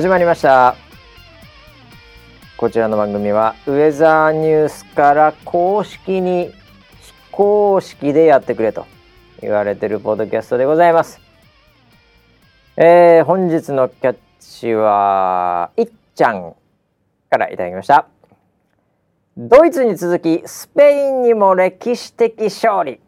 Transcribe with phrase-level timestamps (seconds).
[0.00, 0.76] 始まりました。
[2.56, 6.54] こちらの番組はウェザーニュースから公式に
[7.02, 8.86] 非公式でやってくれと
[9.42, 11.20] 言われてるポッドキャストでございます。
[12.78, 16.54] えー、本日のキャッチはいっちゃん
[17.28, 18.06] からいただきました。
[19.36, 23.00] ドイツに続きスペインにも歴史的勝利。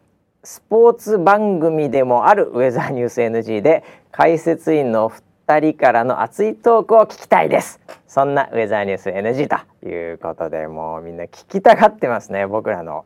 [0.43, 5.11] スポーツ番組でもあるウェザーニュース NG で解説員の
[5.47, 7.81] 2人からの熱いトークを聞きたいです。
[8.07, 9.49] そんなウェザーニュース NG
[9.81, 12.47] ということでもうみんな聞きたがってますね。
[12.47, 13.05] 僕らの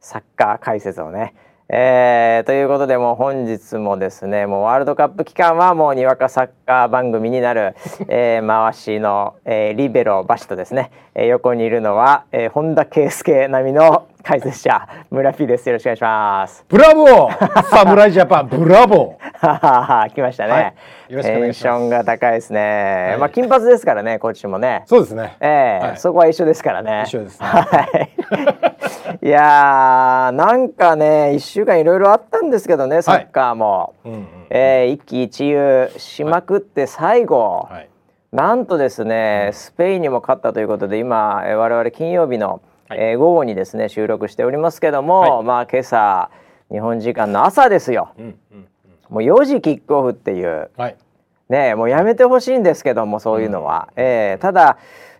[0.00, 1.34] サッカー解説をね。
[1.70, 7.74] えー、ということでもう本日もですねもうワールドカップ期間はもうにわかサッカー番組になる、
[8.08, 15.66] えー、回しの、えー、リベロバシとですね、えー、横にいるのは、えー、本田圭佑並みの解説者村 P です。
[15.70, 16.62] よろしくお願いします。
[16.68, 17.62] ブラボー！
[17.64, 20.10] 侍ジャパンブラボー！
[20.12, 20.64] 来ましたね、はい、
[21.08, 21.78] よろしくお願いします。
[21.78, 24.82] テンションが高いですね、はい、まあ金髪ですからねコーチもね。
[24.84, 25.34] そうですね。
[25.40, 27.04] ええーはい、そこは一緒ですからね。
[27.06, 27.88] 一緒です、ね、は
[29.22, 29.24] い。
[29.26, 37.88] いやなんかね1週間いろいろあったんですけどねサッカーも、はいうんうん、えー、一喜一憂しまくって最後、はい、
[38.30, 46.30] なんとですねスペインにも勝ったということで今我々金曜日の、はい、えー、午後にですね収録しておりますけども、はい、まあ今朝
[46.70, 48.66] 日本時間の朝ですよ、うんうんうん、
[49.10, 50.96] もう4時キックオフっていう、はい、
[51.50, 54.78] ねもうやめてほしいんですけどもそういうのは、うん、えー、ただ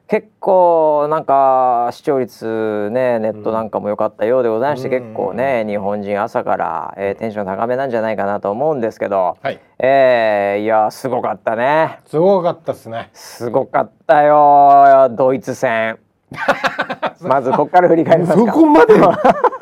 [0.08, 12.00] 結構なんか視聴率ねネットなんかも良かったようでございまして、結構ね日本人朝から、えー、テンション高めなんじゃないかなと思うんですけど、はい、えー、いやすごかったね。
[12.06, 13.10] すごかったですね。
[13.12, 15.98] すごかったよドイツ戦
[17.22, 18.94] まずここから振り返りますそこまで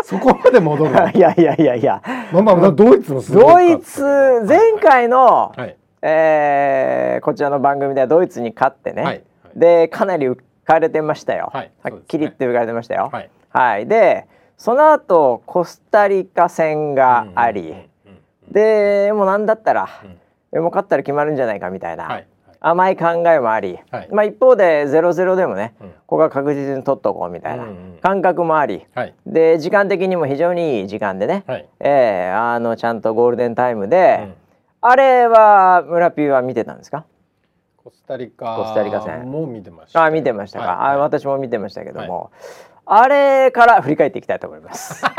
[0.02, 2.02] そこまで戻る いやいやいやいや。
[2.32, 4.02] まあまあドイツもドイツ
[4.46, 9.22] 前回の、はい、えー、こちらの番組ではドイツに勝ってね、はい
[9.56, 13.08] でかなり浮かれてましたよ、はい、はっきり言って浮かれてましたよ。
[13.12, 14.26] はい、はい、で
[14.58, 17.74] その後コスタリカ戦があり、
[18.50, 19.88] でもう何だったら、
[20.52, 22.26] うん、もう勝ったら決まるんじゃないかみたいな、はい、
[22.68, 27.64] 甘い考えもあり、はい、まあ一方で0-0でもね、うん、ここは確実に取っとこうみたいな
[28.02, 34.34] 感覚もあり、はい、で時間的にも非常にいい時間でね、はい、えー、あのちゃんとゴールデンタイムで、うん、
[34.80, 37.04] あれは村ピーは見てたんですか？
[37.76, 39.30] コスタリカコスタリカ戦。
[39.30, 42.32] も見てました、あ見てましたか、はい、あ私も見てましたけども、
[42.84, 45.04] はい、あれから振り返っていきたいと思います。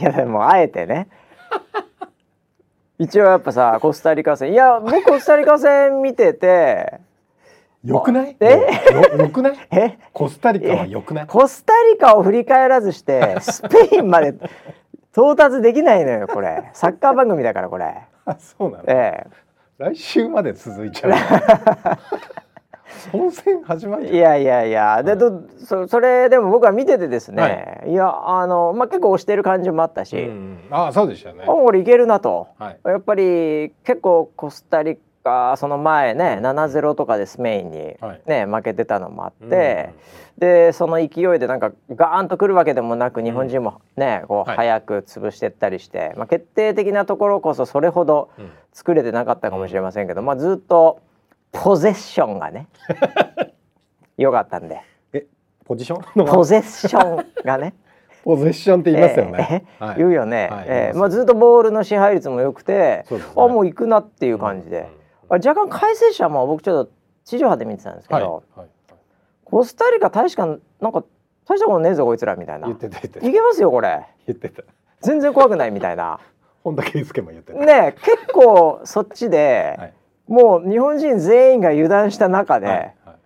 [0.00, 1.08] いやでもあえてね
[3.04, 4.52] 一応やっぱさコスタリカ戦。
[4.52, 7.00] いや僕コスタリカ戦見てて。
[7.84, 8.36] よくない？
[8.40, 8.66] え？
[9.18, 9.58] よくない？
[9.70, 9.98] え？
[10.12, 11.26] コスタリカはよくない？
[11.26, 14.34] コスタリカを振り返らずしてスペインまで
[15.12, 16.70] 到達できないのよこれ。
[16.72, 17.94] サッカー番組だからこれ。
[18.24, 19.30] あそうなの、ええ。
[19.76, 21.12] 来週まで続いちゃう
[23.12, 27.42] 本戦始まるいやいやいやでどそそれでも僕は見ててですね、
[27.82, 31.44] はい、いやあの、まあ、結構押してる感じもあったし、うん、あそうでしたね。
[31.46, 39.90] これいけるなと、はい、やっぱり結構コスタリカその前ね7-0とかでスペインにね、はい、負けてたのもあって、
[40.36, 48.30] うん、でその勢いでなんかガーンとくるわけでもなく日本人もね、うん、こう早く潰してったりして、まあ、決定的なところこそそれほど
[48.72, 51.00] 作れてなかったかもしれませんけど、まあ、ずっと
[51.54, 52.68] ポゼッションがね。
[54.18, 54.80] よかったんで。
[55.12, 55.26] え
[55.64, 57.74] ポジションポゼッションがね。
[58.22, 59.64] ポゼッションって言いますよね。
[59.80, 60.48] えーはい、言うよね。
[60.50, 64.88] はい、えー、まあずっとボールの支配率も良くて、ね、あもう行くなっていう感じで。
[64.98, 66.92] うん若干解説者も僕ちょっと
[67.24, 68.68] 地上波で見てたんですけど、はいはい、
[69.44, 70.46] コスタリカ確か
[70.80, 71.04] なんか
[71.46, 72.66] 大したことねえぞこいつらみたいな。
[72.66, 73.26] 言ってた言ってた。
[73.26, 74.06] いけますよこれ。
[74.26, 74.62] 言ってた。
[75.00, 76.20] 全然怖くないみたいな。
[76.64, 77.58] 本田圭佑も言ってた。
[77.58, 79.92] ね結構そっちで、はい、
[80.26, 83.16] もう日本人全員が油断した中で、はいはい、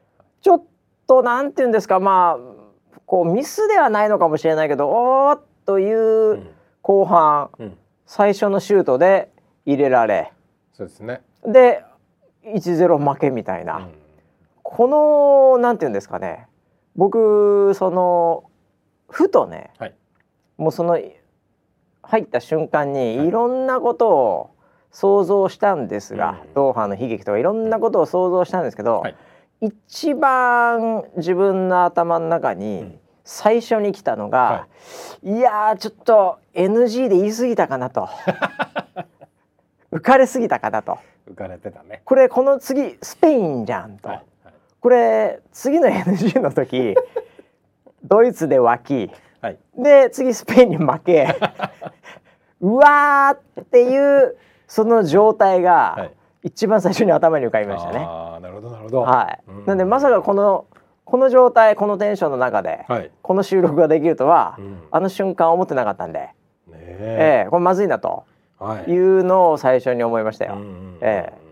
[0.43, 0.65] ちょっ
[1.07, 2.59] となんていうんですかまあ
[3.07, 6.47] こうミスではないのかもしれないけどおーっという
[6.83, 7.67] 後半、うん。
[7.67, 9.31] うん、最初のシュートで
[9.67, 10.33] 入れられ。
[10.73, 11.21] そうですね。
[11.47, 11.85] で
[12.45, 13.95] 1-0負けみたいな、うん、
[14.63, 14.89] こ
[15.57, 16.47] のなんて言うんですかね。
[16.97, 18.45] 僕その
[19.09, 19.95] ふとね、はい、
[20.57, 20.99] もうその
[22.03, 24.51] 入った瞬間にいろんなことを
[24.91, 29.17] 想像したんですが、はい、ドーハの悲劇とかいろんなことを想像したんですけど、はい、
[29.61, 34.67] 一番自分の頭の中に最初に来たのが、
[35.23, 38.09] い、いやちょっと NG で言い過ぎたかなと。
[39.93, 40.99] 浮かれすぎたかなと。
[41.31, 42.03] 浮かれてたね。
[42.05, 46.95] これこの次スペインじゃんと、はいはい、これ次の NG の時
[48.05, 49.11] ドイツで沸き、
[49.41, 51.37] はい、で次スペインに負け
[52.61, 54.37] うわーっていう
[54.69, 56.11] その状態が
[56.45, 57.99] 一番最初に頭に浮かびましたね。
[57.99, 59.01] ああなるほどなるほど。
[59.01, 60.67] はい、うんなんでまさかこの
[61.05, 63.11] この状態このテンションの中で、はい。
[63.23, 66.35] この収録ができるとは、うんあの瞬間思ってなかったんで、ね
[66.71, 68.25] えええこれまずいなと
[68.59, 68.91] はい。
[68.91, 70.55] いうのを最初に思いましたよ。
[70.55, 71.49] うんええ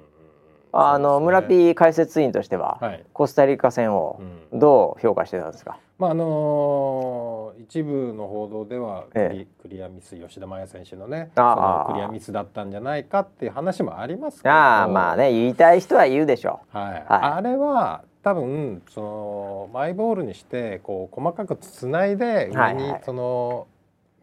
[0.79, 3.05] あの、村ー P 解説委員としては、はい。
[3.15, 4.21] コスタリカ戦を
[4.53, 5.79] うんどう評価してたんですか？
[5.99, 14.55] まああのー一部の報道ではクリ,、えクリアミス吉田麻也選手のねそのクリアミスだったんじゃないかっていう話もありますけど。
[14.55, 17.05] ああまあね言いたい人は言うでしょはい、はい。
[17.09, 23.03] あれは多分そのマイボールにしてこう細かくつないで上にはいはい。
[23.05, 23.67] その、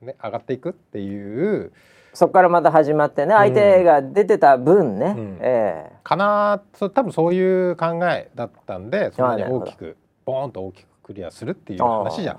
[0.01, 1.73] ね、上がっていくっていうう。
[2.13, 5.37] そこからまた始まってね相手が出てた分ね、うん。
[5.41, 5.91] ええ。
[6.03, 12.37] かなそ多分そういう考えだったんでそんなに大きくボーンと大きくクリアするっていう話じゃ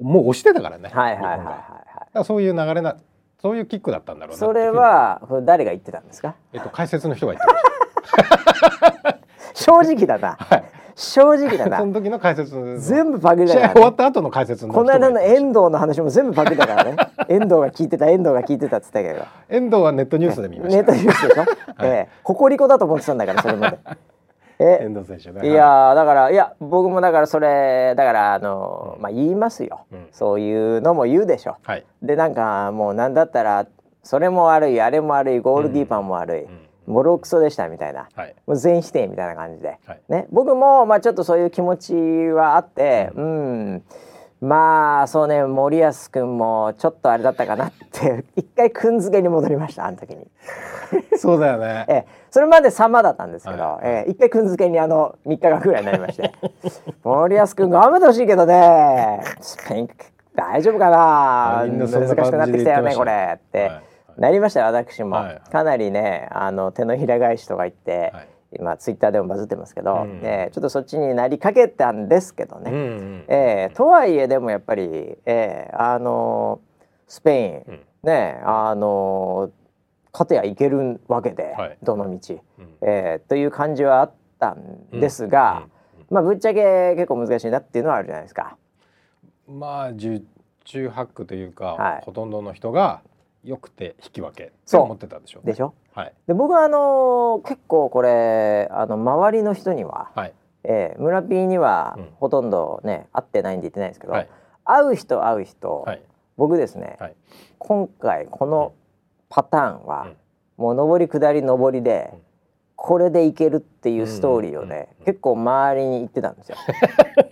[0.00, 2.96] もう押してたからね、はいはいはいはいはらそういう流れな
[3.42, 6.34] そういうキックだったんだろうなそれは誰が言ってたんですか？
[6.52, 7.60] えっと、解説の人が言ってま
[9.54, 10.38] 正直だな。
[10.96, 12.78] 正直だそなの時の解説の。
[12.78, 14.92] 全部パクリだから、ね、終わった後の解説の人この。
[14.92, 16.96] 間の遠藤の話も全部パクリだからね。
[17.28, 20.76] 遠藤が聞いてた遠藤が聞いてたっつったけど遠藤はネットニュースで見ました。
[20.76, 21.44] ネットニュースでしょ、
[21.82, 22.08] ええ。
[22.22, 23.78] ココリコだと思ってたんだからそれまで。
[23.86, 23.96] え
[24.64, 25.50] 遠藤選手ね。
[25.50, 30.06] いやーだからいや僕もだからそれだからあのまあ言いますよ、うん。
[30.12, 31.56] そういうのも言うでしょ。
[31.62, 31.84] はい。
[32.02, 33.66] でなんかもうなんだったら
[34.02, 36.66] それも悪いあれも悪いゴールキーパーも悪い、うん。
[36.86, 38.08] ボロクソでしたみたいな。
[38.14, 38.34] はい。
[38.46, 40.00] もう全否定みたいな感じで、はい。
[40.08, 41.94] ね、僕もまあちょっとそういう気持ち
[42.32, 43.82] はあってうん
[44.40, 50.26] まあそうね森保君もちょっとあれだったかなって 一回くんづけに戻りましたあの時に。
[51.18, 51.84] そうだよね。
[51.88, 53.80] ええ、それまで様だったんですけど、はい。
[53.82, 56.32] ええ、一回くんづけにあの3日間ぐらいになりまして。
[57.04, 59.20] 森保君頑張ってほしいけどね。
[59.40, 59.88] スペイン
[60.34, 61.64] 大丈夫かな？
[61.66, 62.34] 難なしくなってきたよね。
[62.34, 63.34] こ感じで言ってましたれ。
[63.34, 64.20] って、はい。
[64.20, 65.40] なりましたよ私も、はい。
[65.50, 70.20] かなりねあの手のひら返しとか言って、はい今ツイッターでもバズってますけど、うん。
[70.22, 73.24] ええちょっとそっちになりかけたんですけどね、うんうん。
[73.28, 76.60] ええとはいえでもやっぱり、ええあの
[77.06, 77.80] スペイン、うん。
[78.04, 79.50] ねあの
[80.12, 81.78] 勝てやいけるわけで、はい。
[81.82, 82.66] どの道、うん。
[82.82, 85.66] ええという感じはあったんですが、
[86.10, 88.56] まあぶっちゃけ結構難しいなっていうのはあるじゃないですか。
[89.48, 90.22] うんまあ十
[90.64, 92.02] 中八九というか、はい。
[92.04, 93.02] ほとんどの人が
[93.44, 94.82] よくて引き分けそう。
[94.82, 95.40] 思ってたでしょ？
[95.42, 95.52] うね。
[95.52, 95.74] でしょ？
[95.94, 96.12] はい。
[96.26, 100.34] で僕はあの結構これあの周りの人には、はい。
[100.64, 102.08] ええ村 P にはうん。
[102.16, 104.28] ほとんどね会ってないんで言ってないんですけど、はい。
[104.64, 106.02] 会う人会う人、はい。
[106.36, 107.16] 僕ですね、はい。
[107.58, 108.72] 今回この
[109.28, 110.06] パターンは、
[110.58, 110.64] うん。
[110.64, 112.20] もう上り下り上りで、うん。
[112.76, 114.72] これでいけるっていうストーリーをね、うん。
[114.72, 114.80] うん。
[114.80, 116.56] うん結構周りに言ってたんですよ。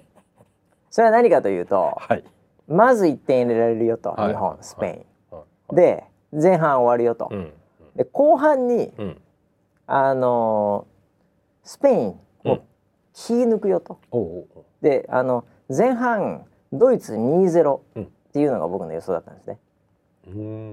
[0.91, 2.25] それは何かというとはい。
[2.67, 4.29] まず1点入れられるよと、はい。
[4.33, 5.07] 日本スペイン、はい
[5.73, 7.53] で前半終わるよと、うん。
[7.97, 9.21] で後半にうん。
[9.87, 10.99] あのー
[11.69, 12.53] スペインうん。
[12.53, 12.59] を
[13.13, 13.99] 気抜くよと。
[14.81, 18.05] であの前半ドイツ2-0うん。
[18.05, 19.59] っていうのが僕の予想だったんですね。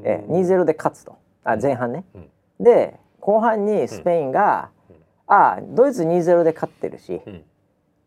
[0.04, 1.18] ええ、2-0で勝つと。
[1.44, 2.04] あ前半ね。
[2.14, 2.30] うん。
[2.60, 4.70] で後半にスペインが、
[5.26, 7.44] あドイツ2-0で勝ってるし、うん。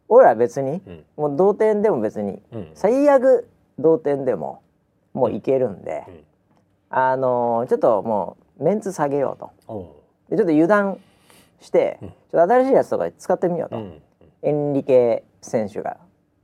[0.08, 1.04] 俺ら別にうん。
[1.16, 2.70] もう同点でも別にうん。
[2.74, 4.62] 最悪同点でも
[5.14, 6.24] もういけるんで、うん
[6.90, 9.92] あのーちょっともうメンツ下げようと。
[10.30, 10.98] でちょっと油断
[11.60, 12.08] して、うん。
[12.08, 14.02] ちょっと新しいやつとか使ってみようと、うん
[14.42, 15.96] エンリケ選手が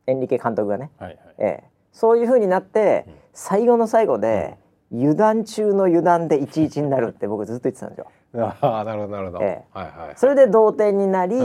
[0.08, 1.18] エンリケ監督がね、はいはい。
[1.38, 3.14] ええ、そういう風になって、うん。
[3.32, 4.58] 最後の最後で、
[4.92, 8.10] 油断中の油断で1-1になるって僕ずっと言ってたんですよ。
[8.60, 10.16] ああなるほどなるほど、えはいはい。
[10.16, 11.38] それで同点になり、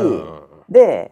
[0.69, 1.11] で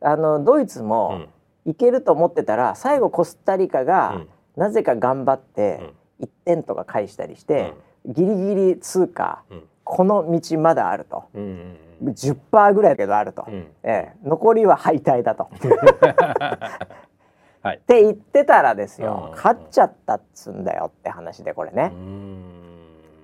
[0.00, 1.28] あのドイツうもん。
[1.66, 4.28] いけると思ってたら最後コスタリカが、うん。
[4.56, 7.74] なぜか頑張って1点とか返したりして、
[8.06, 9.62] ギリギリ通過うん。
[9.82, 11.24] この道まだあると。
[11.34, 12.12] うんうんうん。
[12.12, 13.66] 10%ぐらいだけどあると、うん。
[13.82, 15.50] ええ、残りは敗退だと。
[17.62, 17.76] はい。
[17.76, 19.36] って言ってたらですよ、うん。
[19.36, 21.90] 勝っちゃったっつんだよって話でこれね。
[21.92, 22.42] う、ん。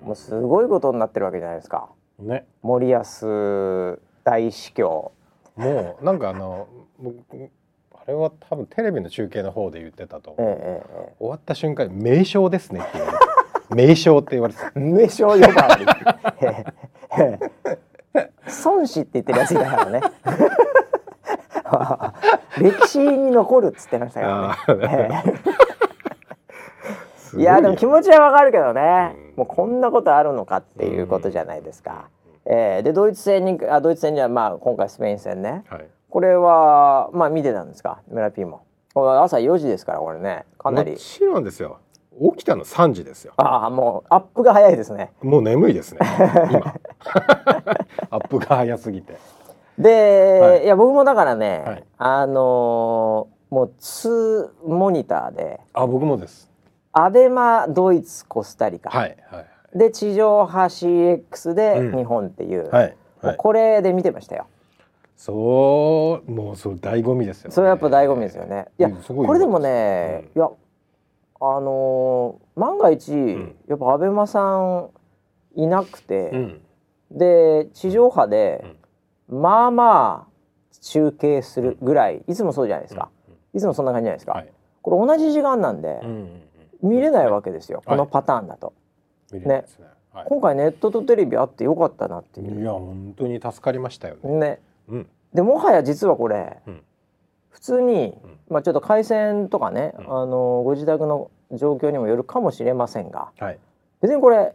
[0.03, 1.88] もうすごいことになってるわけじゃないですか。
[2.19, 2.47] ね。
[2.62, 3.03] 森保
[4.25, 5.12] 大司教。
[5.55, 6.67] もうなんかあの
[6.99, 7.37] 僕あ
[8.09, 13.27] れは多分テレビの中継の方で言ってたと思う、えええ終わった瞬間に名称ですねって言われて
[13.75, 14.61] 名称って言われて。
[14.79, 15.87] 名称呼ばわり。
[18.65, 20.01] 孫子って言ってるやついたからね。
[22.59, 25.23] 歴史に残るっつってましたからね、
[27.35, 29.37] ええ いやでも気持ちはわかるけどね、うん。
[29.39, 32.09] もうこんなことあるのかっていうことじゃないですか、
[32.47, 35.65] ええでドイツ戦にあドイツ戦にはまあ今回スペイン戦ね。
[35.69, 38.01] はいこれはまあ見てたんですか？
[38.09, 38.63] 村 P も。
[38.95, 40.45] これ朝4時ですからこれね。
[40.59, 40.93] かなり。
[40.93, 41.79] もちろんですよ。
[42.33, 43.35] 起きたの3時ですよ。
[43.37, 45.13] ああもうアップが早いですね。
[45.23, 46.01] もう眠いですね。
[46.51, 46.75] 今。
[48.11, 49.17] アップが早すぎて。
[49.79, 50.65] で、はい。
[50.65, 51.85] い、や僕もだからね、はい。
[51.99, 56.51] あのーもう2モニターであ僕もです。
[56.93, 59.47] アベマドイツコスタリカ、はいはい
[59.79, 61.97] で地上波 CX でうん。
[61.99, 62.95] 日本っていう、はいも
[63.25, 63.37] うはい。
[63.37, 64.47] これで見てましたよ。
[65.17, 67.55] そうもうそう醍醐味ですよね。
[67.55, 68.67] それやっぱ醍醐味ですよね。
[68.79, 70.51] いやこれでもね、いや
[71.41, 73.57] あのー万が一、ん。
[73.67, 74.91] やっぱアベマさん
[75.55, 76.61] いなくて、うん。
[77.11, 78.65] で地上波で、
[79.29, 83.09] まあまあ中継するぐらいいつもそうじゃないですか、
[83.55, 84.53] いつもそんな感じじゃないですか、はい。
[84.83, 86.43] これ同じ時間なんでうんうん
[86.83, 86.91] うん。
[86.91, 87.97] 見れないわけですよ、はい。
[87.97, 88.75] このパターンだと、
[89.33, 89.87] 見れないですね。
[90.13, 90.27] はい。
[90.29, 92.61] 今回ネットとテレビあってよかったなっていう。
[92.61, 94.31] いや本当に助かりましたよね。
[94.31, 95.09] ねうん。
[95.35, 96.83] でもはや実はこれ、うん。
[97.50, 98.38] 普通に、うん。
[98.49, 100.23] まあちょっと回線とかね、うん。
[100.23, 103.59] あのご自宅の状況にもよるかもしれませんがはい。
[104.00, 104.55] 別にこれ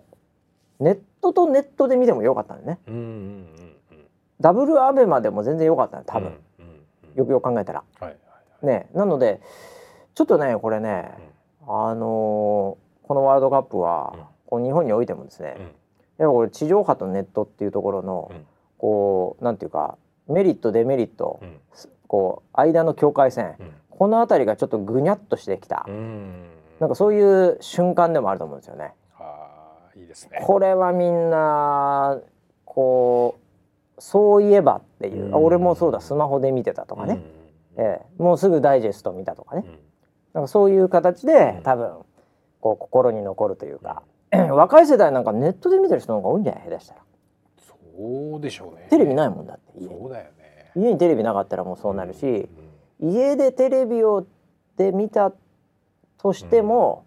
[0.80, 2.80] ネットとネットで見てもよかったんでね。
[2.88, 4.06] うんうんうんうん。
[4.40, 6.82] ダブルアベマでも全然よかったね多分、うんうんうん
[7.14, 7.84] よくよく考えたら。
[8.00, 8.16] はいは
[8.64, 9.42] いねなので
[10.14, 11.12] ちょっとねこれね、
[11.68, 14.22] あのーこのワールドカップは、うん。
[14.46, 15.64] こう日本においてもですね、うん。
[15.64, 15.74] やっ
[16.20, 18.46] ぱこれ地上波とネットっていうところの、うん。
[18.78, 19.98] こうなんていうか
[20.32, 21.60] メリットデメリット、うん。
[22.08, 23.72] こう間の境界線、うん。
[23.90, 26.46] この辺りがちょっとぐにゃっとしてきた、うん。
[26.80, 28.94] なんかそういう瞬間でもあると思うんですよね。
[29.20, 30.40] あーいいですね。
[30.44, 32.20] これはみんな
[32.66, 37.22] こうそういえばっていう、俺もそうだスマホで見てたとかね、
[37.78, 39.66] ええ、もうすぐダイジェスト見たとかね、
[40.34, 41.64] なんかそういう形でうん。
[41.64, 41.92] 多分
[42.62, 46.64] こう心に残るというか、 若い世代なんかネットで見てる人の方が多いんじゃない？
[46.70, 47.02] 下手したら
[48.02, 48.88] そうでしょうね。
[48.90, 49.88] テレビないもんだって家。
[49.88, 50.72] にそうだよね。
[50.76, 52.50] 家にテレビなかったらもうそうなるし、
[53.00, 53.12] うん。
[53.12, 54.26] 家でテレビを
[54.78, 55.32] で見た
[56.18, 57.06] としても、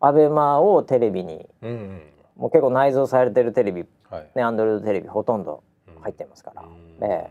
[0.00, 2.02] アベマをテレビにうんうん。
[2.36, 4.30] もう結構内蔵されてるテレビはい。
[4.34, 6.02] ねアンドロイドテレビほとんどうん。
[6.02, 7.04] 入ってますから、うん。
[7.04, 7.30] え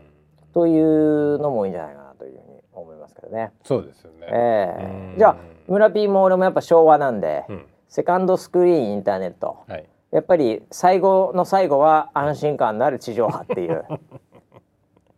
[0.52, 3.50] というのもいいんじゃないかなというふうに思いますけどね。
[3.64, 4.26] そうですよね。
[4.30, 4.84] ええ。
[5.12, 5.18] うん。
[5.18, 5.36] じゃあ
[5.66, 7.66] 村 P も俺もやっぱ昭和なんで、うん。
[7.88, 9.58] セカンドスクリーンインターネット。
[9.66, 13.84] はいやっぱり最後の最後は安心感のある地上波っていう。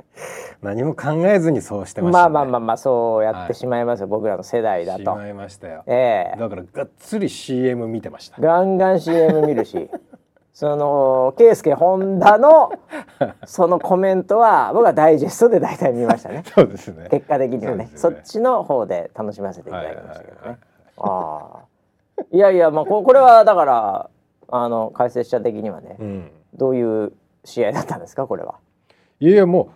[0.62, 5.02] 何も考えずにそうしてましたまあねまあまあまあそうやってしまいますよ、僕らの世代だと。
[5.02, 5.82] しまいましたよ。
[5.86, 6.38] ええ。
[6.38, 8.40] だからがっつり CM 見てました。
[8.40, 9.90] ガンガン CM 見るし
[10.54, 12.70] その圭佑ホンダの
[13.44, 16.44] そのコメントは僕はダイジェストで大体見ましたね。
[16.44, 17.08] そうですね。
[17.10, 17.90] 結果的にはね。
[17.96, 18.18] そね。
[18.20, 20.58] っちの方で楽しませていただはいはいきましたけどね、はい。
[20.98, 21.72] ああ。
[22.30, 24.10] いやいやまあここれはだから
[24.54, 26.30] あの解説者的にはね、うん。
[26.54, 27.12] どういう
[27.44, 28.56] 試合だったんですかこれは。
[29.18, 29.70] いやいやも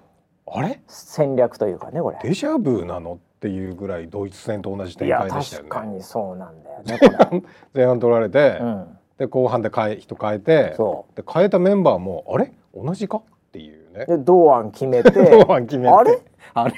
[0.47, 0.81] うあれ？
[0.87, 2.19] 戦略というかねこれ。
[2.23, 5.69] デジャブなのっていうぐらいドイツ戦と同じ展開でしたよね。
[5.71, 7.43] 確かにそうなんだよねこれ、
[7.75, 12.53] 前半取られて、うん、で後半で変え人変えてそで変えたメンバーもあれ？
[12.75, 13.19] 同じか？
[13.19, 14.05] っていうね。
[14.07, 15.11] で堂安決めて。
[15.43, 15.95] 後半決めて。
[15.95, 16.19] あれ？
[16.53, 16.75] あれ？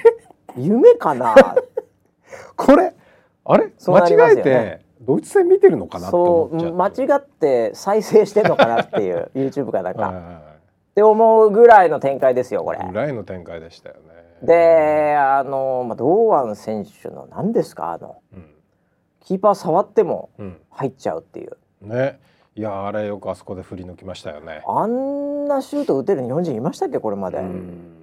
[0.55, 1.35] 夢かな？
[2.55, 2.93] これ？
[3.43, 3.71] あれ？
[3.85, 6.71] 間違えてドイツ戦見てるのかなってそ思っちゃう。
[6.73, 10.43] う間違って再生してんのかなっていう YouTube かなんか、っはいはいはい。
[10.93, 12.79] て思うぐらいの展開ですよこれ。
[12.87, 14.01] ぐらいの展開でしたよね。
[14.43, 18.17] であの、まあ、堂安選手の何ですかあの。
[18.33, 18.45] うん。
[19.21, 20.57] キーパー触ってもうん。
[20.69, 21.57] 入っちゃうっていう。
[21.81, 22.19] ね。
[22.55, 24.61] いやあれよくあそこで振り抜きましたよね。
[24.67, 27.95] あんなシュート打てる日本人いましたっけこれまで、っうん。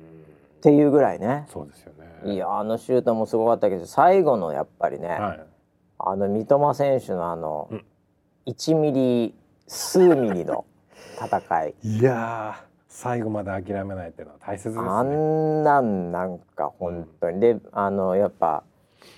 [0.60, 1.46] ていうぐらいね。
[1.52, 1.92] そうですよ
[2.24, 2.32] ね。
[2.32, 5.55] いやあのシュートもすごかったけど最後のやっぱりね、はい
[6.08, 7.84] あの三笘選手のあの、うん。
[8.46, 9.34] 1ミリ
[9.66, 10.64] 数ミリの
[11.20, 11.74] 戦い。
[11.82, 18.62] いやー最後まで諦めないっていうのは大切ですあねんなんなんか本当に、であのやっぱ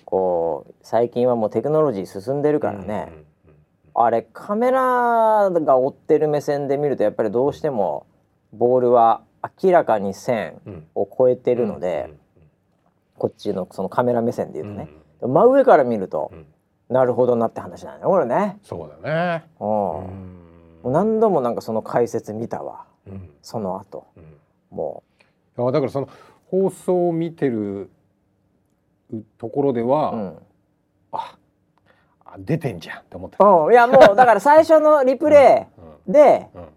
[0.06, 3.12] こう最近はもうテクノロジー進んでるからね、
[3.94, 8.06] あれカメラが追ってる目線で見るとやっぱりどうしても
[8.54, 9.22] ボールは
[9.62, 10.72] 明らかに線うん。
[10.72, 12.18] うんを超えてるので、うん
[13.18, 14.88] こっちのそのカメラ目線で言うとね、
[15.20, 15.32] うん。
[15.34, 16.46] 真上から見ると、うん
[16.88, 18.58] なるほどなって話なんだよこれね。
[18.62, 19.44] そうだね。
[19.60, 19.66] うん。
[19.66, 20.38] うん。
[20.82, 22.84] もう何度もなんかその解説見たわ。
[23.06, 23.30] うん。
[23.42, 24.06] その後。
[24.16, 24.24] うん。
[24.70, 25.02] も
[25.58, 26.08] いやだからその
[26.46, 27.90] 放送を見てる
[29.38, 30.38] ところでは、う、うん。
[31.12, 31.36] あ
[32.24, 35.66] あ出てんじゃんって思ってた、うん、いやもうだから最初のリプレ
[36.08, 36.62] イでうん。
[36.62, 36.68] うん。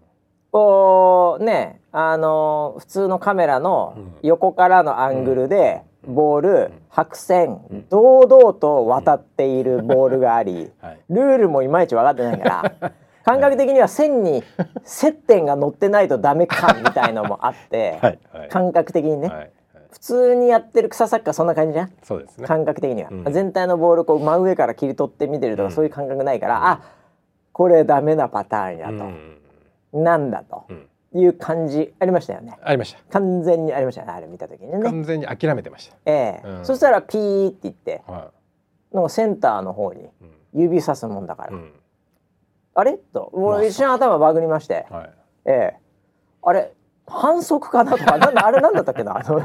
[0.50, 4.14] こうねあの普通のカメラのうん。
[4.22, 6.72] 横からのアングルでうんボールうん。
[6.88, 7.88] 白線うん。
[7.88, 11.00] 堂々と渡っているボールがありはい。
[11.10, 12.92] ルールもいまいち分かってないから
[13.24, 14.42] 感覚的には線に
[14.84, 17.98] 接点が乗ってないとダメかみたいのもあって
[18.50, 19.28] 感覚的にね。
[19.28, 19.50] はいはい。
[19.90, 21.92] 普通にやってる草サッカーそんな感じじゃん。
[22.02, 22.46] そうですね。
[22.46, 23.24] 感覚的には、うん。
[23.32, 25.70] 全体のボールこう真上から切り取って見てるとか、うん。
[25.72, 26.80] そういう感覚ないから、あ
[27.52, 29.38] これダメなパターンやうと、ん。
[29.92, 30.64] なんだと。
[30.68, 32.58] うんいう感じありましたよね。
[32.62, 32.98] ありました。
[33.10, 36.48] 完全にありましたねあれ見た時にね、完全に諦めてましええ。
[36.48, 36.64] うん。
[36.64, 38.30] そしたらピーって言ってたは
[38.92, 40.08] なんかセンターの方に
[40.54, 41.72] 指さすもんだから、うん。
[42.74, 42.96] あれ？
[42.96, 45.10] ともう一瞬頭バグりまして、はい。
[45.46, 45.76] ええ。
[46.42, 46.72] あれ
[47.06, 49.18] 反則かなとかなんだあれなんだったっけな？
[49.18, 49.40] あの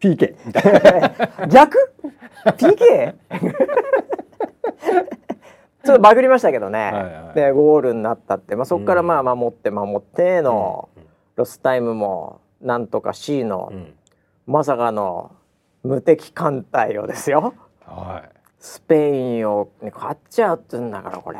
[0.00, 1.94] PK みたい逆
[2.44, 3.14] ？PK?
[5.84, 7.34] ちょっとバグりましたけどね、はいはい。
[7.34, 11.04] でゴールになったって、まあ、そこからまあ守って守ってのうん。
[11.36, 13.94] ロスタイムもなんとか C のうん。
[14.46, 15.30] まさかの
[15.84, 17.54] 無敵艦隊をですよ。
[17.84, 18.24] は
[18.58, 21.38] スペインをね勝っちゃうってんだからこれ。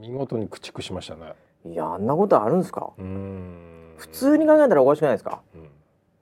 [0.00, 1.32] 見事に駆逐しましたね。
[1.64, 2.92] いやあんなことあるんですか？
[2.98, 5.40] 普通に考えたらおかしくないですか？
[5.54, 5.68] うん。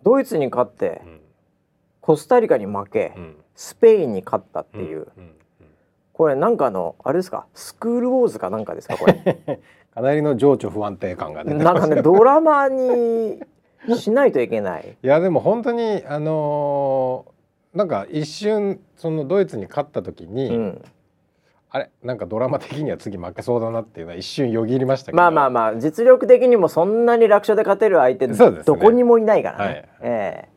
[0.05, 1.21] ドイツに勝ってうん。
[2.01, 3.37] コスタリカに負けうん。
[3.55, 5.09] スペインに勝ったっていう、
[6.23, 7.47] これなんかのあれですか？
[7.53, 8.97] スクールウォーズかなんかですか？
[8.97, 9.15] これ。
[9.93, 13.41] かなりの情緒不安定感が出てなんかねドラマに
[13.99, 14.97] しないといけない。
[15.03, 20.85] いやでも本当にあのーなんか一瞬そのドイツに勝った時に、うん、
[21.71, 21.91] あれ？
[22.05, 25.17] なんかドラマ的には次負けそうだなっていうのは一瞬よぎりましたけど。
[25.17, 28.65] まあまあまあ実力的にもそんなに楽勝で勝てる相手そうですね。
[28.67, 29.65] どこにもいないからね。
[29.65, 29.85] はい。
[30.03, 30.49] え。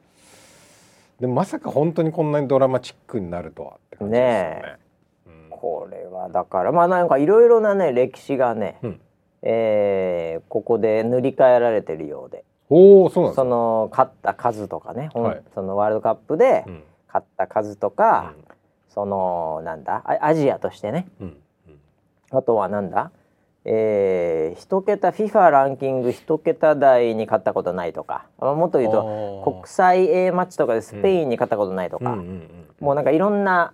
[1.19, 4.29] でもまさか本当にこんなにドラマチックになるとはって感じですよね。
[4.29, 4.84] ねえ
[5.65, 9.01] これはだからまあなんかいろいろなね歴史がね、うん。
[9.41, 12.43] えーここで塗り替えられてるようで。
[12.69, 13.47] おおそうなんそか。
[13.47, 15.41] の勝った数とかね、はい。
[15.55, 16.83] そのワールドカップでうん。
[17.07, 18.33] 勝った数とか、
[18.89, 21.07] そのなんだあアジアとしてね。
[21.19, 21.37] うん
[21.67, 22.37] うん。
[22.37, 23.09] あとはなんだ
[23.63, 28.27] えー、一桁 FIFA ランキング一桁台に勝ったことないとか。
[28.37, 29.01] まあもっと言うと
[29.43, 32.49] と国際 A マッチとかでスペインに勝ったことないとか、うんうんうん。
[32.81, 33.73] もうなんかいろんな、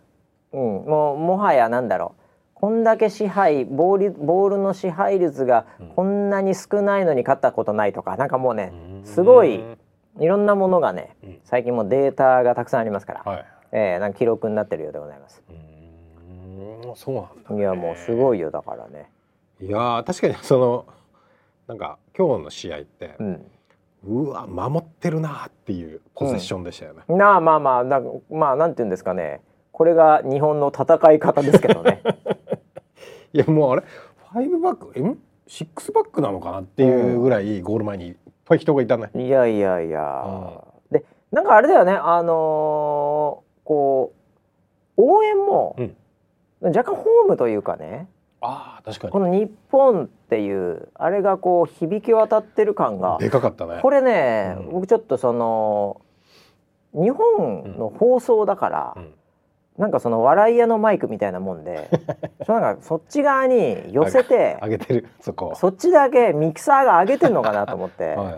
[0.53, 2.21] うん、もうもはやなんだろう。
[2.55, 8.71] こんだけ支配ボールボールの支配率がこんなに少ないのに勝ったことないとかなんかもうね
[9.03, 9.63] すごい
[10.19, 11.39] いろんなものがねうん。
[11.43, 13.45] 最近もうデータがたくさんありますから、はい。
[13.71, 15.41] えー、なんか記録になってるようでございます。
[15.49, 16.95] うーん。
[16.95, 19.09] そうなんだ、ね、いやもうすごいよだからね。
[19.59, 20.85] いやー確かにその
[21.67, 23.51] なんか今日の試合ってう、ん。
[24.03, 29.41] うわ守ってるなーっていうポゼッションでしたよね、なあまあまあなまあなんて言うんですかね
[29.81, 32.03] これが日本の戦い方ですけどね。
[33.33, 33.83] いやもうあれ
[34.31, 35.17] 5バックえん
[35.47, 38.15] 6バックなのかなっていうぐらいゴール前にいっ
[38.45, 40.63] ぱい人がいたね、いやいやいや。
[40.91, 44.13] でなんかあれだよねあのーこ
[44.97, 45.75] う応援も
[46.61, 48.07] 若干ホームというかね
[48.39, 53.79] ああ確かこの日本っていうあれがこう響き渡ってる感がにでかかったね。
[53.81, 54.69] これね、うん。
[54.73, 56.01] 僕ちょっとその
[56.93, 59.13] 日本の放送だから、うん
[59.81, 61.89] なんかその笑い屋のマイクみたいなもんで
[62.45, 65.07] そなんかそっち側に寄せて上げてる？
[65.21, 65.53] そこ。
[65.55, 68.35] そっちだけミキサーが上げてんのかなと思って はい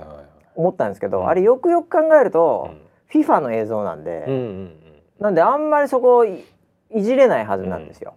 [0.56, 1.28] 思ったんですけど、うん。
[1.28, 3.22] あれよくよく考えると、うん。
[3.22, 4.80] FIFA の映像なんで、うんうん
[5.20, 6.44] なんであんまりそこをい
[6.92, 8.14] いじれないはずなんですよ。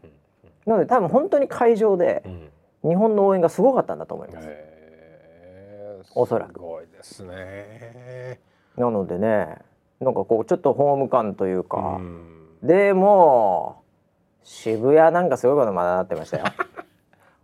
[0.65, 2.33] なので多分本当に会場でうん。
[2.33, 2.51] うん
[2.89, 4.49] 日本の応援がすごかったんだと思います。
[6.15, 6.53] おそらく。
[6.53, 8.39] すごいですね。
[8.77, 9.57] なのでね
[10.01, 12.36] なんかこうちょっとホーム感というか、うん
[12.67, 13.83] でも
[14.43, 16.45] う渋谷なんかすごいことまだなってましたよ。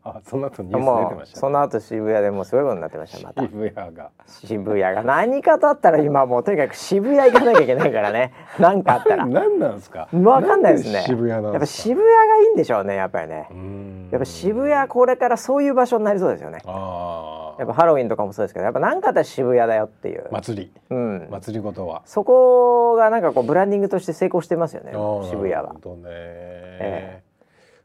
[0.05, 3.43] あその後ニュース出てましたその後渋谷でもうすごいことになってましたまた。
[3.43, 4.11] 渋谷が。
[4.27, 8.33] 渋谷が何かとあったら今もうとにかく渋谷行かなきゃいけないからね。
[8.59, 9.27] 何かあったら。
[9.27, 10.09] 何なんですか？
[10.13, 10.99] わかんないですね。
[11.01, 13.47] ん渋谷なんやっぱ渋谷がいいんでしょうねやっぱりね。
[13.53, 14.09] うん。
[14.11, 16.59] やっぱ渋谷これからそういう場所になりそうですよね。
[16.65, 20.27] やっぱハロウィンとかもそうですけどやっぱ何かあったら渋谷だよっていう。
[20.33, 20.73] 祭り。
[20.91, 21.29] うん。
[21.31, 22.03] 祭りごとは。
[22.07, 24.91] そこがなんかこうブランディングとして成功してますよね
[25.29, 25.75] 渋谷は。
[25.75, 27.23] ね、え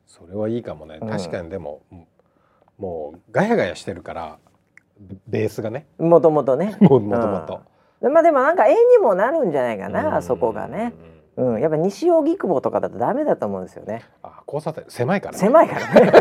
[0.08, 0.98] それはいいかもね。
[1.02, 1.10] うん。
[1.10, 1.82] 確かにでも、
[2.78, 4.40] もうガヤガヤしてるから
[5.28, 5.88] ベースがね。
[6.00, 6.76] もともとね。
[6.80, 7.62] もともと
[8.02, 10.94] でまあでもなんか絵にもなるんじゃないかな、あそこがね。
[11.36, 14.06] うん、やっぱ西荻窪とかだとダメだと思うんですよね。
[14.24, 15.38] あ交差点狭いからね。
[15.40, 16.12] 狭いからね。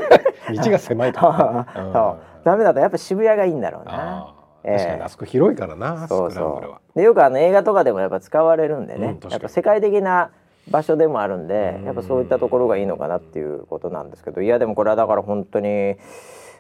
[0.62, 2.18] 道が狭いから、 ね、そう。
[2.44, 4.18] ダメだとやっぱ渋谷がいいんだろうな。
[4.18, 4.76] あーええ。
[4.76, 6.80] 確かにあそこ広いからな、そうそスクランブルは。
[6.94, 6.98] う。
[6.98, 10.30] でよくあの映画とかでもやっぱ使われるんでね、うんやっぱ世界的な
[10.70, 11.84] 場所でもあるんでうん。
[11.84, 15.96] やっぱそういったところがいいのかなっていうことなんですけどいやでもこれはだから本当に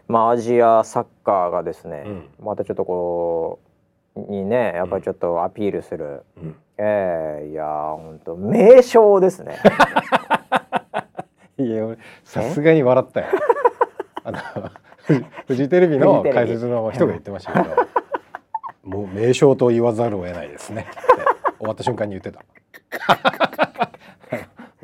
[0.08, 2.04] まあアジアサッカーがですね、
[2.40, 3.58] またちょっとこ
[4.14, 6.56] うにねやっぱりちょっとアピールする、うん。
[6.78, 9.58] ええいやー本当名称ですね。
[11.58, 13.26] いや俺さすがに笑ったよ。
[14.22, 14.38] あの
[14.98, 15.98] フフジテレビ。
[15.98, 17.96] の解説の人が言ってましたけど。
[18.86, 21.00] もう名称と言わざるを得ないですねって
[21.58, 23.65] 終わった瞬間に言ってた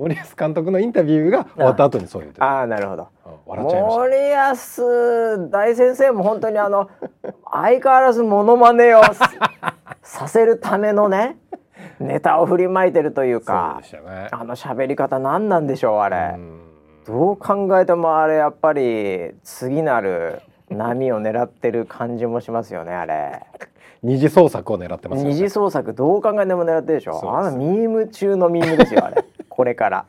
[0.03, 3.09] 森保監督のインタビューが終わった後にそう言ってた、ああなるほど。
[3.25, 4.83] うん笑っちゃいました。
[4.83, 6.91] 森保大先生も本当にあの
[7.53, 9.31] 相変わらずモノマネをさ
[10.03, 11.38] させるためのね
[12.01, 14.29] ネタを振りまいてるというそうかでしたね。
[14.33, 16.61] あの喋り方何なんでしょうあれ、うん。
[17.07, 23.41] どう考えてもあれやっぱり次なる波を狙ってる感じもしますよねあれ。
[24.03, 25.35] 二次創作を狙ってますよね。
[25.35, 27.38] 二次創作どう考えても狙ってるでしょ。
[27.38, 30.05] あのミーム中のミームですよあれこれから。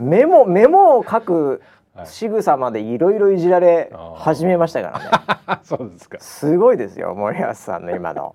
[0.00, 1.62] メモメモを書く
[1.94, 2.06] はい。
[2.08, 4.98] 仕草までいろいろいじられ始めましたか
[5.46, 5.60] らね。
[5.62, 6.18] そうですか。
[6.18, 8.34] すごいですよ森保さんの今の。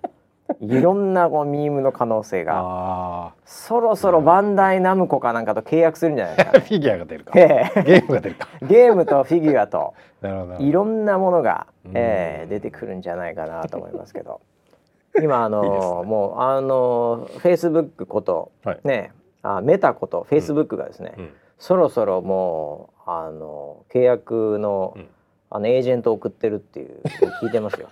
[0.60, 2.54] いろんなこうミームの可能性が。
[2.56, 7.32] あそろそろバンダイナムコかなんかと契約するんじゃないですかあフィギュアが出るか。
[7.34, 7.82] ええ。
[7.82, 8.48] ゲームが出るか。
[8.62, 9.94] ゲームとフィギュアと。
[10.58, 11.92] いろんなものが、うん。
[11.94, 14.40] えー出てくるんじゃないかなと思いますけど。
[15.22, 15.68] 今あのね。
[16.08, 18.78] もうあのフェイスブックこと、はい。
[18.84, 21.32] ねあメタことフェイスブックがですね、うん。
[21.58, 25.08] そろそろもうあの契約の,、うん。
[25.50, 27.00] あのエージェントを送ってるっていう
[27.42, 27.88] 聞いてますよ。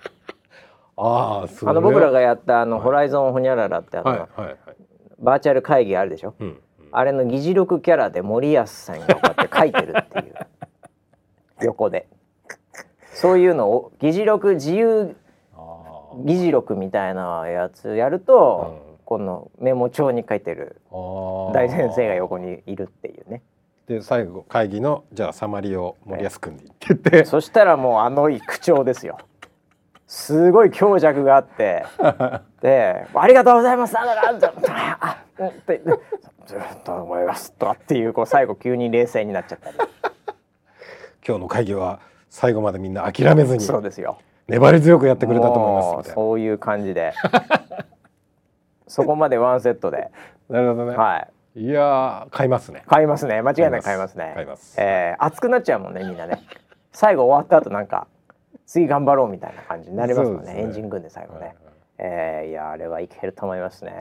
[0.97, 2.83] ああの僕らがやったあの、はい。
[2.83, 4.57] ホライゾンホニャララってあの、はいはいはい。
[5.19, 6.33] バーチャル会議あるでしょ？
[6.39, 6.59] うんうん。
[6.91, 10.33] あれの議事録キャラで森保さんがこうやって書いてるっていう。
[11.65, 12.07] 横で。
[13.13, 15.15] そういうのを議事録自由
[15.55, 23.41] あ議事録みたいなやつやると、うんこのメモ帳に書いてる大先生が横にいるっていうね。
[23.87, 29.17] で最後会議のじゃあサマリを森保君にって言って、そしたらもうあの口調ですよ。
[30.05, 31.85] すごい強弱があって。
[32.61, 34.53] で「ありがとうございます」なんだなんだ
[35.01, 35.81] あうんって
[36.45, 39.77] 「ずっと思います」とかっていうこう最後急に冷静になっちゃったり。
[41.27, 44.19] 今日の会議は最後までみんな諦めずにそうですよ。
[44.47, 47.13] 粘り強くやってくれたと思いますそういう感じで
[48.89, 50.09] そこまでワンセットで、
[50.49, 52.83] なるほどね、はい、い、やー買いますね。
[52.87, 53.41] 買いますね。
[53.41, 54.15] 間違いなく買います。
[54.15, 54.31] ね。
[54.35, 54.75] 買います。
[54.81, 56.39] えー熱くなっちゃうもんねみんなね。
[56.91, 58.07] 最後終わった後なんか
[58.65, 60.53] 次頑張ろうみたいな感じになりますもんね。
[60.53, 60.61] ね。
[60.61, 61.55] エンジン組んで最後ね、はい
[61.99, 63.93] えーいやあれはいけると思いますね。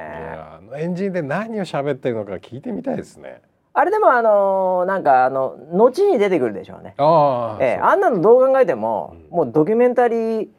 [0.77, 3.43] エンジンで何を喋ってるのか聞いてみたいですね。
[3.75, 6.95] あれでもあのーなんかあの後に出てくるでしょうね。
[6.97, 9.37] ああ、えーあんなのどう考えても、うん。
[9.37, 10.53] もうドキュメンタリーうん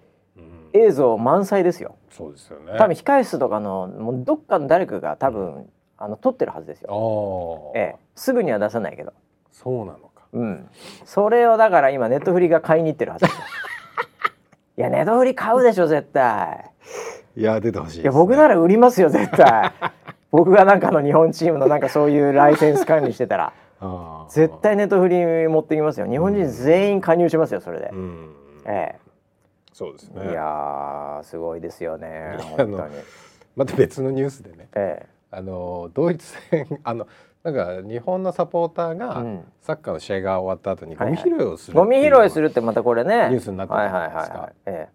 [0.73, 1.95] 映像満載ですよ。
[2.11, 2.73] そうですよね。
[2.77, 7.71] 多分控室とかのもうどっかの誰かが多分、あの撮ってるはずですよ。
[7.75, 9.13] ええ、すぐには出さないけど、
[9.51, 10.23] そうなのか。
[10.31, 10.69] うん、
[11.05, 13.43] それをだから今ネットフリが買いに行ってるはずですよ。
[14.77, 16.71] いやネットフリ買うでしょ絶対。
[17.35, 19.71] いや出てほしいです、ね、いや僕なら売りますよ絶対。
[20.31, 23.53] 僕がなんかの日本チームのなんかそういうライセンス管理してたら。
[24.29, 26.05] 絶対ネットフリ持ってきますよ。
[26.05, 28.35] 日本人全員加入しますよそれで、うん。
[28.65, 28.95] え
[29.79, 30.31] そうですえ、ね。
[30.31, 32.95] いやーすごいですよね本当に。
[33.55, 37.07] また別のニュースでねえあのドイツ戦 あの
[37.43, 39.45] なんか日本のサポーターがうん。
[39.61, 43.29] サッカーの試合が終わった後にゴミ拾いをすえ、るゴミ拾いするるってまたこれね。
[43.29, 44.49] ニュースになってじゃないですか。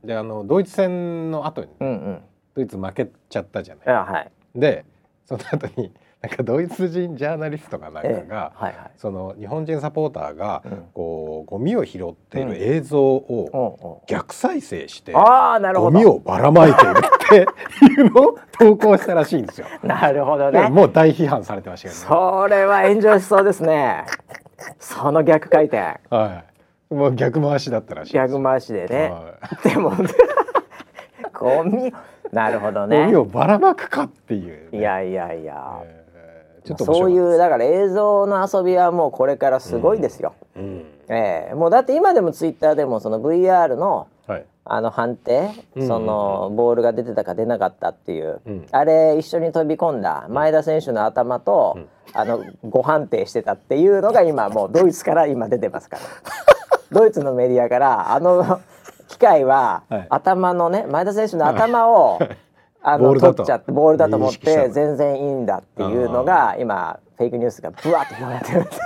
[0.05, 2.23] であのドイツ戦の後にうんうん。
[2.55, 3.95] ドイツ負けちゃったじゃない。
[3.95, 4.31] はい。
[4.55, 4.85] で
[5.25, 19.67] その後になんかドイツ人ジャーナリストかなんかええが、はいはいその日本人サポーターが、うんこうゴミを拾っている映像を逆再生して、ああなるほどゴミをばらまいているっていうのを投稿したらしいんですよ。
[19.85, 22.07] なるほどねでもう大批判されてましたけどね。
[22.07, 24.07] それは炎上しそうですね
[24.79, 26.45] その逆回転は
[26.91, 26.95] い。
[26.95, 28.13] もう逆回しだったらしい。
[28.15, 29.93] 逆回しでね、はでも
[31.35, 31.93] ゴミ
[32.33, 32.83] なるほどい。
[32.85, 34.79] ゴねミをばらまくかっていう、ね。
[34.79, 36.04] いやいやいや、えー
[36.65, 40.65] ちょっと面そういうだから映像の遊びはもうこれからすごいですよ、です。
[40.65, 40.85] うん。
[41.09, 41.55] ええ。
[41.55, 44.47] もうだって今でもツイッターでもその VR のはい。
[44.67, 45.87] あの判定、うん。
[45.87, 48.67] そのボールが出てたか出なかったっていう、うん。
[48.71, 51.89] あれ一緒に飛び込んだ前田選手の頭と、うん。
[52.15, 56.03] あのご判定してたっていうのが今もうドイツから今出てますから。
[56.93, 58.61] ドイツのメディアからあの
[59.09, 60.07] 機械は、はい。
[60.09, 62.19] 頭のね前田選手の頭を、
[62.87, 63.35] あのボールだと。
[63.37, 68.61] 取っちゃってボールだと思って全然いいんだっていうのが今フェイクニュースがブワーって広がってる。
[68.61, 68.81] んです、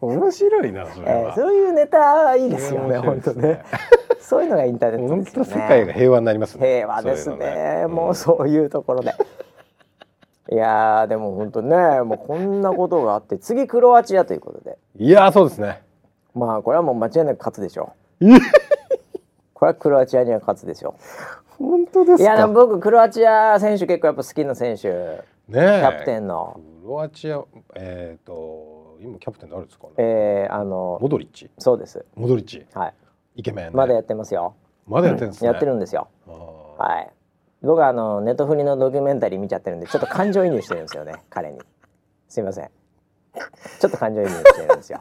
[0.00, 1.34] 面白いなそれえーは。
[1.34, 3.64] そういうネタいいですよね面白いです本当ね。
[4.20, 5.50] そういうのがインターネット本ですよね。
[5.50, 6.66] 当世界が平和になりますね。
[6.66, 7.82] 平和ですそういうね。
[7.82, 9.14] のもうそういうところで。
[10.50, 14.78] いやーでも本当ねもうこんなことがあって次クロアチアということで。
[14.98, 15.82] いやーそうですね。
[16.34, 18.28] まあこれはもう間違いなく勝つでしょえう
[19.64, 20.96] これはクロアチアには勝つでしょ
[21.58, 22.22] 本当ですか？
[22.22, 24.94] ういやでも僕クロアチア選手結構やっぱ好きな選手ね
[25.48, 25.56] え。
[25.56, 27.42] キャプテンの、クロアチア
[27.74, 29.86] えっ、と今キャプテン誰ですか？
[29.86, 29.92] ね。
[29.98, 31.50] えー、あのモドリッチ。
[31.58, 32.66] そうですモドリッチ。
[32.74, 32.94] はい
[33.36, 33.70] イケメン、ね。
[33.72, 34.54] まだやってますよ
[34.86, 35.48] まだやってるんですね。
[35.48, 36.34] やってるんですよあー
[36.94, 37.10] はい
[37.62, 41.58] 僕はあのネットフリのドキュメンタリー見ちゃってるんでちょっと感情移入してるんですよね彼に
[42.28, 42.70] すいません
[43.80, 45.00] ちょっと感情移入してるんですよ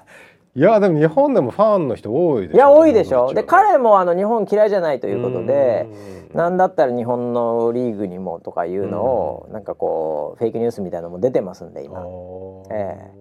[0.55, 3.33] いやでも日本でもファンの人多いでしょいや多いでしょ。
[3.33, 5.87] で彼もあの日本嫌いじゃないということで
[6.31, 6.37] うん。
[6.37, 12.01] なんだったら日本のリーグにもとかいうのをなんかこうフェイクニュースみたいなのも出てますんで今。
[12.69, 13.11] え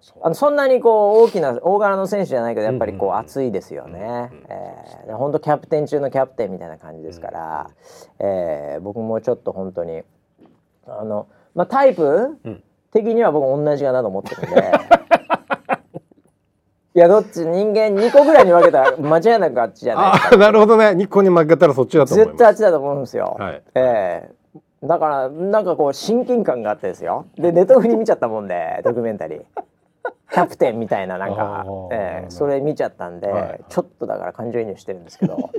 [0.00, 0.18] そう。
[0.22, 4.30] あのそんなにこう大きな大柄の選手じゃないけどやっぱりこう熱いですよね。
[5.08, 7.70] 本当キャプテン中のキャプテンみたいな感じですから、
[8.18, 10.02] えー僕もちょっと本当に
[10.86, 12.62] あのまあタイプうん。
[12.90, 14.72] 的には僕同じかなと思ってるんで。
[16.98, 17.46] いやどっち？
[17.46, 20.12] 人間2個ぐらいに分けたら 間違いなくあっちじゃない？
[20.14, 23.36] ですかあーなるほどね日光に負けたらそっちだと思い絶対あっちだと思うんですよ。
[23.38, 24.38] はいええ
[24.84, 27.26] だからなんかこう親近感があってですよ。
[27.36, 29.42] でネットフリ見ちゃったもんでドキュメンタリー。
[30.32, 35.36] キャプテンみたいななんかあー、ええそれ見ちゃったんで、はいちょっとだから感情移入してるんですけど。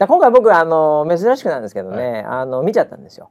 [0.00, 3.30] だ今回僕あの珍しくなんですけどね、あの見ちゃったんですよ。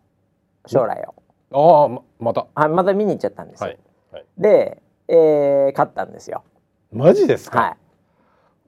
[0.65, 1.13] 将来を。
[1.53, 3.67] ああままたはい、また見に行っちゃったんですよ。
[3.67, 3.77] はい
[4.13, 6.43] はいで、えー勝ったんですよ。
[6.91, 7.77] マジですか、は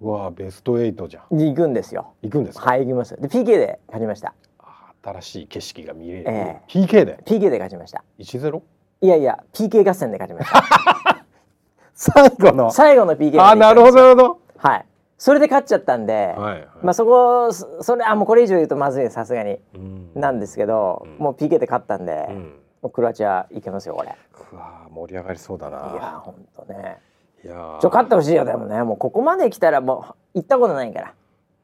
[0.01, 1.35] うわベスト8じゃん。
[1.35, 1.43] い。
[1.43, 2.13] に行くんですよ。
[2.21, 3.15] 行くんですか、はい、行きます。
[3.19, 4.33] で PK で勝ちました。
[5.03, 8.03] 新しい景色が見れる、え PK で？PK で勝ちました。
[8.19, 8.61] 1-0
[9.01, 11.25] いやいや PK 合戦で勝ちました。
[11.93, 12.71] 最後の。
[12.71, 14.85] 最後の PK あーなるほどなるほはい。
[15.17, 19.59] それで勝っちゃったんで、どはいはい、まあそこそそれあもうこれ以上言うとまずいさすがに。
[19.73, 20.11] うん。
[20.13, 21.17] なんですけど、うん。
[21.23, 22.53] もう PK で勝ったんで、うん
[22.93, 24.15] クロアチアいけますよこれ。
[24.51, 25.77] うわー盛り上がりそうだな。
[25.93, 26.97] いやほんとね。
[27.43, 27.79] いやー。
[27.79, 28.65] ちょ勝ってほしいよでも。
[28.65, 31.13] ねもうここまで来たらもう行ったことないから。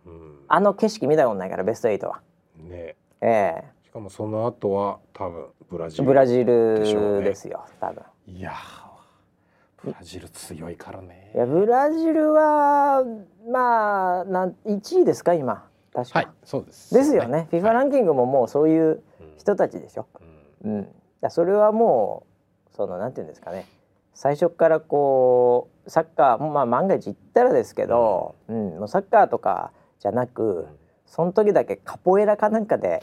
[0.05, 0.39] うん。
[0.47, 2.21] あの景色見たことないからベスト8は。
[2.57, 2.95] ね。
[3.21, 8.03] えしかもその後は多分ブラジルえブラジルですよ多分。
[8.27, 11.31] いやーブラジル強いからね。
[11.35, 13.03] いやブラジルは
[13.49, 15.65] まあなん1位ですか今。
[15.93, 16.93] 確か、はいそうです。
[16.93, 17.47] ですよね。
[17.51, 19.03] FIFA ランキングももうそういう
[19.37, 20.07] 人たちでしょ、
[20.63, 20.75] うん。
[20.75, 20.87] うん、
[21.23, 22.25] だそれはも
[22.71, 23.65] うそのなんていうんですかね。
[24.13, 28.79] 最初からこうサッカーまあ万が一言ったらですけど、うん。
[28.79, 30.67] もうサッカーとかじゃなく
[31.05, 33.01] その時だけカポエラかなんかで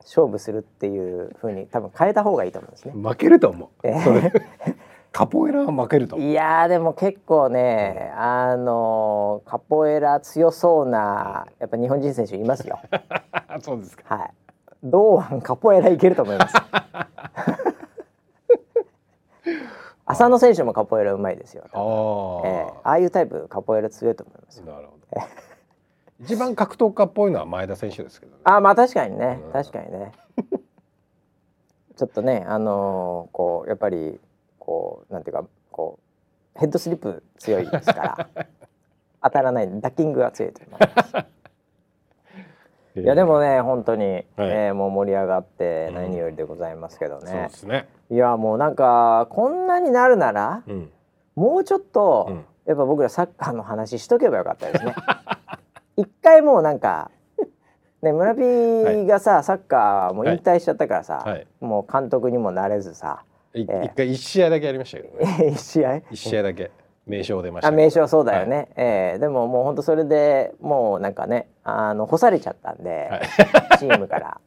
[0.00, 2.92] 勝負するっていう風に多分変えた方がいいと思うんですね。
[2.94, 3.86] 負けると思う。
[3.86, 4.42] えー
[5.12, 6.28] カポエラは負けると思う。
[6.28, 12.78] いやーでも結構ね、あのカポエラ強そうなやっぱ日本人選手いますよ。
[13.60, 14.16] そうですか。
[14.16, 14.30] はい。
[14.82, 16.54] 堂安カポエラいけると思います。
[20.06, 21.64] 浅野選手もカポエラうまいですよ。
[21.72, 24.66] あー、ええああいうタイプカポエラ強いと思いますよ。
[24.66, 25.22] なるほど
[26.20, 30.12] 一番格闘家っぽいのは前田選手ですけどねあまあ確かにねうん確かにね。
[31.96, 34.20] ちょっとねあのーこうやっぱり
[34.58, 35.98] こうなんていうかこ
[36.56, 38.46] うヘッドスリップ強いですから
[39.22, 41.39] 当たらないダッキングが強いと思います。
[42.96, 44.04] いやでもね本当に、
[44.36, 47.48] えーもう盛り上がって何よりでございますけどね。
[47.48, 47.48] で。
[47.50, 47.88] すね。
[48.10, 50.90] いやもうなんかこんなになるならうん。
[51.36, 52.44] もうちょっと、うん。
[52.66, 54.94] やっぱ僕らサッカーの話しとけばよかったですね。
[55.96, 57.10] 一回もうなんか
[58.02, 61.46] ね村 P がさ、サッカーもう引退しちゃったからさ、はい。
[61.60, 63.24] もう監督にもなれずさ
[63.54, 65.48] いええ一回一試合だけやりましたけどね。
[65.54, 65.96] 一試合？
[66.10, 66.70] 一試合だけ
[67.06, 67.70] 名称出ました。
[67.70, 69.18] 名称そうだよね、ええ。
[69.18, 73.78] でももうほんとそれでもうなんかねあの干されちゃったんで、はい。
[73.78, 74.40] チームから。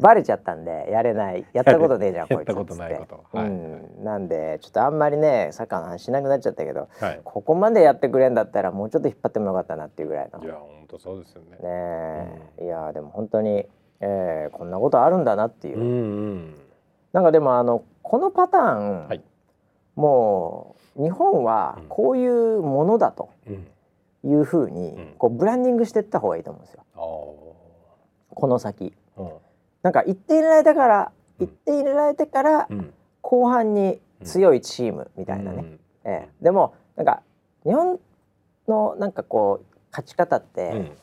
[0.00, 1.46] バレちゃったんでやれない。
[1.52, 3.38] やったことねえじゃんこいつやったことないこと。
[3.38, 3.46] はい。
[3.46, 7.20] うん、なんでちょっとあんまりねサッカーの話しなくなっちゃったけどはい。
[7.22, 10.40] ここまでやってくれんだったらもうちょっと引っ張ってもよかったなっていうぐらいの。
[10.40, 11.58] ねいや本当そうですよね。
[11.62, 12.64] え。
[12.64, 13.66] いやでも本当に、
[14.00, 15.90] えーこんなことあるんだなっていう、うんう
[16.34, 16.54] ん。
[17.12, 19.22] なんかでもあのこのパターン、はい
[19.96, 23.66] もう日本はうんこういうものだとうん。
[24.26, 25.14] いうふうに、うん。
[25.18, 26.82] こうブランディングしていった方がいいと思うんですよ。
[26.94, 26.96] あ
[28.34, 28.94] この先。
[29.82, 32.94] なんか1点入れられたから1点入れられてからうん。
[33.20, 35.80] 後半に強いチームみたいなね、うん。
[36.04, 36.44] ええ。
[36.44, 37.22] でもなんか
[37.64, 38.00] 日本
[38.66, 40.96] のなんかこう勝ち方って、うん。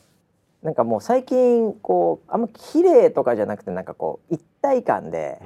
[0.64, 5.42] なんかもう最近こうあんま綺麗とかじゃなくてなんかこう一体感で、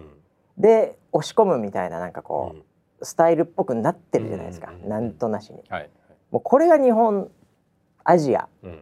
[0.57, 2.63] で押し込むみたいななんかこう、うん
[3.05, 5.63] スタイルっぽくなってるじゃないですか、うんなんとなしに。
[5.69, 5.89] はい
[6.31, 7.29] もうこれが日本
[8.03, 8.79] アジアうん。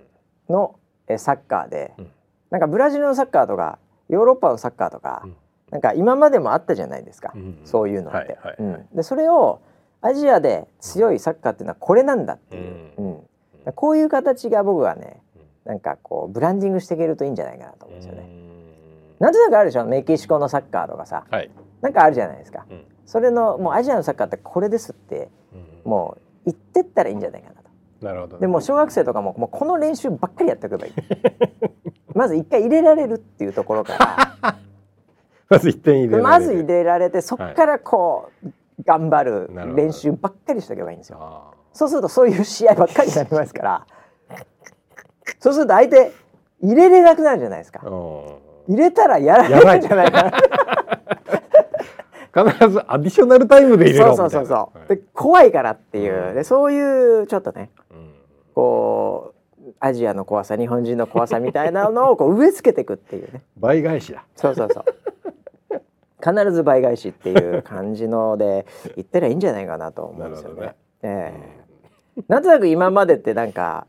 [0.50, 0.76] の
[1.08, 2.12] えサッカーで、うん。
[2.50, 3.78] なんかブラジルのサッカーとか
[4.10, 5.36] ヨーロッパのサッカーとか、うん。
[5.72, 8.18] なんか今までもあったじゃないですか、うんそういうのって。
[8.18, 8.88] はいはいうん。
[8.96, 9.62] でそれを
[10.02, 13.74] アジアで強いサッカーっていうのはこれなんだっていう、ううん。
[13.76, 15.22] こういう形が僕はね
[15.66, 18.28] なんかこうブランディングしていけるといいんじゃないかなと思うんですよね。
[19.20, 19.86] なんとなくあるでしょ？
[19.86, 21.26] メキシコのサッカーとかさ。
[21.30, 21.50] はい。
[21.82, 22.66] なんかあるじゃないですか。
[22.70, 25.30] うんそれのもうアジアのサッカーってこれですって
[25.86, 25.92] うん。
[25.92, 27.70] もう言ってったらいいんじゃないかなと。
[28.02, 28.38] なるほど。
[28.38, 30.94] ねでも小学生とかももうこの練習ばっかりやっておけばいい。
[32.16, 34.38] まず一回入れられるっていうところか
[35.50, 36.46] まず一点入れらられる。
[36.46, 38.50] まず入れられてそこからこう、
[38.86, 41.18] 頑張る練習ばっかりしとけばいいんですよ。
[41.20, 43.88] あそうするとそういう試合ばっかりになりますから。
[45.40, 46.12] そうすると相手
[46.62, 47.82] 入れれなくなるじゃないですか。
[48.68, 50.32] 入れたらやられるんじゃないかな
[52.34, 54.48] 必ずアディショナルタイムで入れろそうみたいな。
[54.48, 54.88] そうそうそう、はい。
[54.88, 56.36] で怖いからっていう、うん。
[56.36, 58.14] でそういうちょっとねうん。
[58.56, 63.44] こうアジアの怖さ日本人の怖さみたいなのをこう植え付けていくっていうね。
[63.58, 64.26] 倍返しだ。
[64.36, 64.86] そうそうそう。
[66.24, 68.66] 必ず倍返しっていう感じので
[68.96, 70.62] 言ったらいいんじゃないかなと思うんですよね。
[70.62, 70.76] ね。
[71.04, 71.34] え
[72.18, 72.24] え。
[72.28, 73.86] なんとなく今までってなんか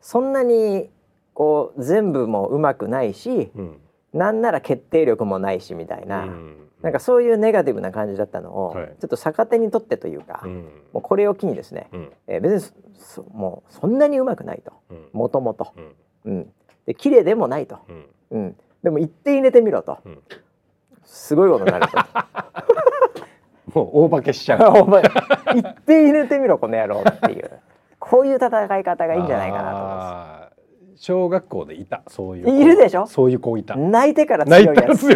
[0.00, 0.90] そんなに
[1.34, 3.78] こう全部もうまくないしうん。
[4.14, 8.86] なんなら決定力もないしみたいな、うんなんかそういうネガティブな感じだったのを、はい。
[9.00, 10.52] ちょっと逆手にとってというか、うん。
[10.92, 12.12] もうこれを機にですね、うん。
[12.28, 12.74] えー別
[13.18, 14.72] にもうそんなにうまくないと。
[14.90, 15.08] うん。
[15.12, 15.72] もともと、
[16.96, 18.06] 綺麗でもないと、うん。
[18.30, 20.22] うん、でも一点入れてみろと、うん。
[21.04, 21.98] すごいことになると。
[23.74, 24.86] もう大化けしちゃう。
[25.56, 27.50] 一点入れてみろこの野郎っていう。
[27.98, 30.37] こういう戦い方がいいんじゃないかなと思いまあー
[31.00, 32.50] 小学校でいたそういう子。
[32.50, 33.06] いるでしょ？
[33.06, 33.74] そういう子いた。
[33.74, 35.08] す泣いてから強いやつ。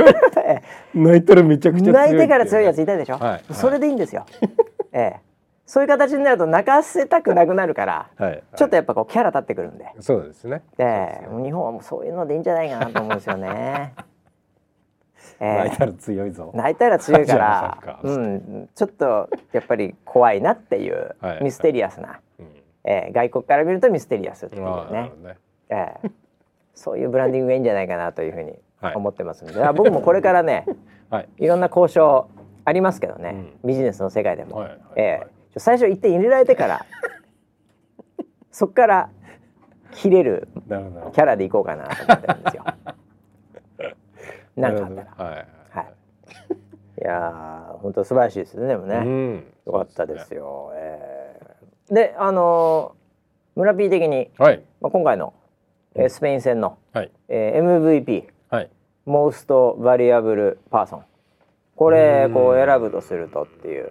[0.94, 3.54] 泣いたら めちゃくちゃ強い泣いてから強いやついいたでしょ、はい。
[3.54, 4.24] それでいいんですよ、
[4.92, 5.20] ええ、
[5.66, 8.42] そういう形になると泣かせたくなくなるからはい。
[8.56, 10.62] ちょっとやっぱこうキャラ立ってくるんで、そうですね。
[10.78, 13.94] ええ、もう日本はもうそういうのでいいんじゃないかなと思うんですよね。
[15.40, 15.56] ええ。
[15.64, 16.50] 泣いたら強いぞ。
[16.54, 21.44] 泣いたら強いからうん、ちょっとやっぱり怖いなっていうはい。
[21.44, 22.46] ミステリアスな、うん。
[22.84, 23.12] ええ。
[23.12, 25.10] 外国から見るとミステリアスっていうね
[25.68, 26.10] ええ、
[26.74, 28.94] そういうブランディングがいいんじゃないかなというふうにはい。
[28.96, 30.66] 思ってますので、あ僕もこれからね
[31.10, 31.28] はい。
[31.38, 32.28] いろんな交渉
[32.64, 35.28] ありますけどね、うビジネスの世界でも、はいはいえはい。
[35.54, 36.86] え最初一点入れられてから
[38.50, 39.10] そっから
[39.92, 42.64] 切れるキャラでいこうかなと思ってるんですよ。
[44.56, 45.30] なんかあったら。
[45.30, 45.36] はい
[45.70, 45.86] はい。
[47.00, 47.04] い。
[47.04, 49.44] やー本当素晴らしいですねでもね、うん。
[49.66, 50.72] よかったですよ。
[50.74, 53.02] えーであのー
[53.54, 54.62] 村 P 的に、はい。
[54.80, 55.34] まあ、今回の、
[55.94, 57.10] えースペイン戦の、はい。
[57.28, 58.70] えー MVP はい。
[59.06, 61.04] モーストバリアブルパーソン。
[61.76, 62.34] これうん。
[62.34, 63.90] こう選ぶとするとっていう。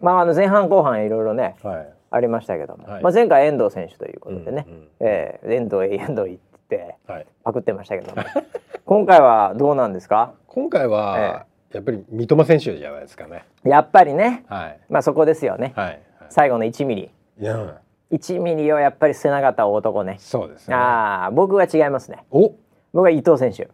[0.00, 1.92] まああの前半後半いろいろねはい。
[2.10, 3.02] ありましたけども、はい。
[3.02, 6.36] まあ、前回遠藤選手ということでね、うんうんえー遠藤へ遠藤行っ
[6.68, 7.26] てはい。
[7.44, 8.22] パクってましたけども。
[8.86, 10.32] 今回はどうなんですか？
[10.46, 13.44] 今回はやっぱり三笘選手じゃないですかね。
[13.64, 14.44] やっぱりね。
[14.48, 14.80] はい。
[14.88, 15.86] まあそこですよね、はい。
[15.86, 16.00] はい。
[16.30, 17.10] 最後の1ミリ。
[17.38, 17.78] いや
[18.10, 20.16] 1ミリをやっぱり背中った男ね。
[20.18, 20.74] そうですね。
[20.74, 22.24] ああ僕は違いますね。
[22.30, 22.54] お。
[22.92, 23.68] 僕は伊藤選手。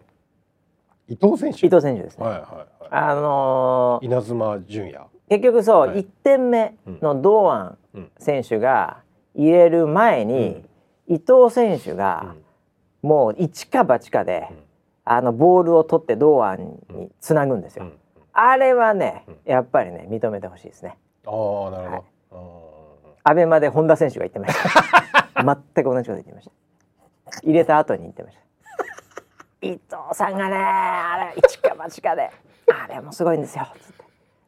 [1.08, 1.66] 伊藤選手？
[1.66, 5.06] 伊藤選手ですね、はいはいはあのーい稲妻純也。
[5.28, 5.98] 結局そう、はい。
[6.00, 8.98] 1点目の堂安うん選手が
[9.34, 10.64] 入れる前に、
[11.08, 12.34] 伊藤選手が
[13.02, 14.56] もう一か八かで、うん。
[15.06, 16.58] あのボールを取って堂安
[16.90, 17.90] につなぐんですよ、うん。
[17.90, 17.98] うん。
[18.32, 19.38] あれはねうん。
[19.44, 20.96] やっぱりね認めてほしいですね。
[21.26, 22.63] ああなるほど
[23.26, 25.28] アベマで本田選手が言ってました。
[25.42, 26.50] 全く同じこと言ってまし
[27.30, 27.40] た。
[27.42, 28.44] 入れた後に言ってました。
[29.66, 29.80] 伊藤
[30.12, 32.30] さんがねあれ一か八かで
[32.70, 33.66] あれもすごいんですよ。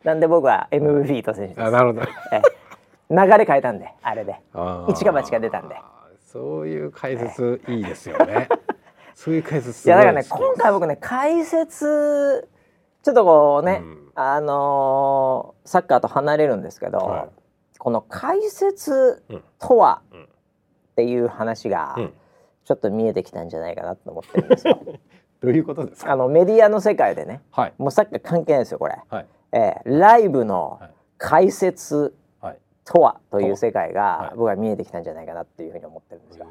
[0.04, 1.62] なんで僕は MVP 伊藤選手です。
[1.62, 2.02] あなるほど。
[2.32, 2.42] ええ。
[3.08, 4.38] 流れ変えたんであれで。
[4.88, 5.76] 一か八か出たんで。
[6.20, 8.48] そういう解説いいですよね。
[9.14, 12.46] そういう解説すいやだからね今回僕ね解説
[13.02, 14.10] ちょっとこうね、うん。
[14.14, 17.45] あのーサッカーと離れるんですけど、はい
[17.78, 19.44] この解説うん。
[19.58, 20.02] とは？
[20.12, 20.24] うん。
[20.24, 20.26] っ
[20.96, 22.12] ていう話がうん。
[22.64, 24.78] ちょっと見えてきたんじゃないかなと思ってるんですよ。
[25.40, 26.12] どういうことですか？
[26.12, 27.74] あのメディアの世界でねはい。
[27.78, 29.26] もうサッカー関係ないですよこれ、はい。
[29.52, 30.90] えーライブのはい。
[31.18, 32.58] 解説はい。
[32.84, 33.20] とは？
[33.30, 34.18] という世界は。
[34.18, 34.36] がい。
[34.36, 36.46] 僕は見えてきたんじゃないかなっていうふうに思ってるんですよ。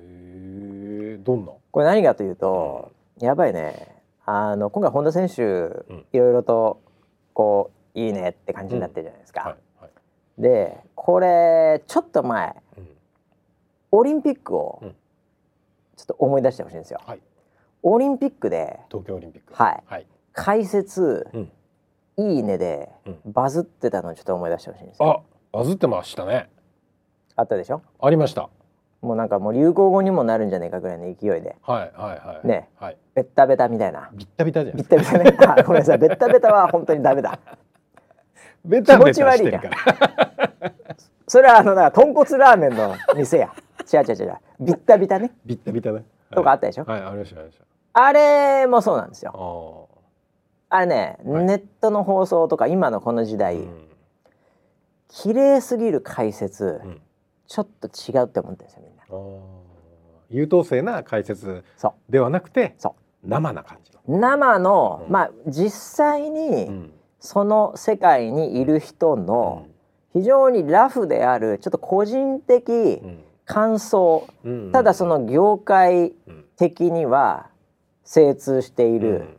[1.23, 1.51] どんな？
[1.71, 3.93] これ何かというと、やっぱりね。
[4.27, 6.05] あの今回本田選手、ん。
[6.13, 6.79] いろいろと
[7.33, 9.41] こういいねって感じになってるじゃないですか。
[9.41, 9.61] はいはい
[10.37, 12.87] でこれちょっと前うん。
[13.91, 14.95] オリンピックをうん。
[15.95, 16.99] ちょっと思い出してほしいんですよ。
[17.05, 17.19] はい。
[17.83, 19.53] オリンピックで東京オリンピック。
[19.53, 19.83] はい。
[19.85, 20.07] はい。
[20.33, 21.51] 解説、うん。
[22.17, 23.19] いいねでうん。
[23.25, 25.23] バズってたのをちょっと思い出してほしいんですよ。
[25.53, 26.49] あバズってましたね。
[27.37, 27.81] あったでしょ？
[28.01, 28.49] ありました。
[29.01, 31.55] もうなんかもう流行語にもなるんじゃないかぐらいの勢いで。
[31.61, 32.47] はいはいはい。
[32.47, 32.69] ね。
[32.77, 32.97] はい。
[33.13, 34.09] ベッタベタみたいな。
[34.13, 34.83] ビッタビタじゃない。
[34.83, 35.37] ビッタベタね。
[35.61, 35.97] あごめんなさい。
[35.97, 37.39] ベッタベタは本当にダメだ。
[38.65, 39.75] ベタベタしてるか気
[41.31, 43.53] それはあのだから豚骨ラーメンの店や。
[43.91, 44.37] 違う違う違う。
[44.59, 45.31] ビッタビタね。
[45.45, 46.03] ビッタビタね。
[46.31, 46.85] とかあったでしょ？
[46.85, 47.01] はい。
[47.01, 47.65] ありましたありました。
[47.93, 49.87] あれもそうなんですよ。
[50.69, 51.45] ああれね、はい。
[51.45, 53.87] ネットの放送とか今のこの時あ代、うん。
[55.07, 57.01] 綺麗すぎる解説、うん。
[57.47, 59.05] ちょっと違うって思ってるんですよみんな。
[60.29, 65.11] 優等生な解説そではなくてそ生な感じ生の、うん。
[65.11, 66.93] まあ実際にうん
[67.25, 69.65] その世界にいる人の
[70.13, 73.23] 非常にラフであるちょっと個人的うん。
[73.45, 74.27] 感想。
[74.43, 77.47] うんただその業界うん的には
[78.05, 79.37] 精通している、うん。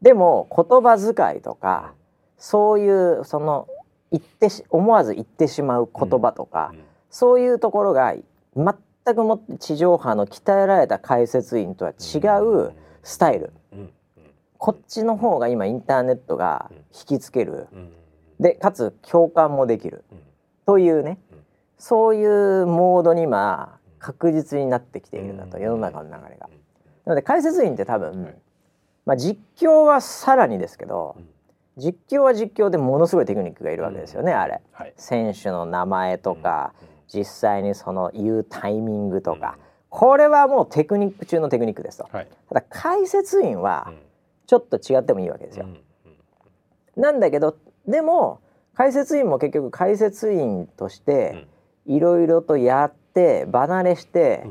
[0.00, 1.92] でも言葉遣いとか
[2.38, 3.68] そういうその
[4.10, 6.72] 言ってし思わず言ってしまう言葉とか、
[7.10, 8.14] そういうところが
[8.56, 12.72] 全くもって地上波の鍛えられた解説員とは違う
[13.02, 13.52] スタイル
[14.58, 17.68] こっちの方が今インターネットが引きつける。
[17.72, 17.92] うん。
[18.40, 20.04] でかつ共感もできる。
[20.12, 20.18] うん。
[20.66, 21.18] というね。
[21.32, 21.38] うん。
[21.78, 25.62] そういうモードに今確実になってきているんだとうん。
[25.62, 26.48] 世の中の流れが。
[27.04, 28.26] なので解説員って多は分い
[29.04, 31.28] まあ実況はさらにですけどうん。
[31.78, 34.60] 実況は実況でものすごいテクニックがいるわけですよねあれ。
[34.72, 34.94] はい。
[34.96, 36.88] 選手の名前とかうん。
[37.08, 39.58] 実際にその言うタイミングとか。
[39.88, 42.08] これはもうテクニック中のテクニックですと。
[42.12, 42.28] はい。
[42.48, 44.05] ただ解説員はうん
[44.46, 45.66] ちょっと違ってもいいわけですよ。
[46.96, 48.40] なんだけどでも
[48.74, 51.46] 解説員も結局解説員として
[51.86, 54.46] いろいろとやって離れして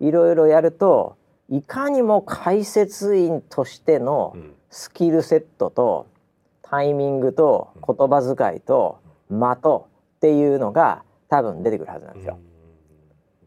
[0.00, 1.16] いろいろやると
[1.48, 4.36] いかにも解説員としての
[4.70, 6.06] スキルセットと
[6.62, 12.38] タイミングと言葉遣いと的っていうのが多分出てくるはずなんですよ。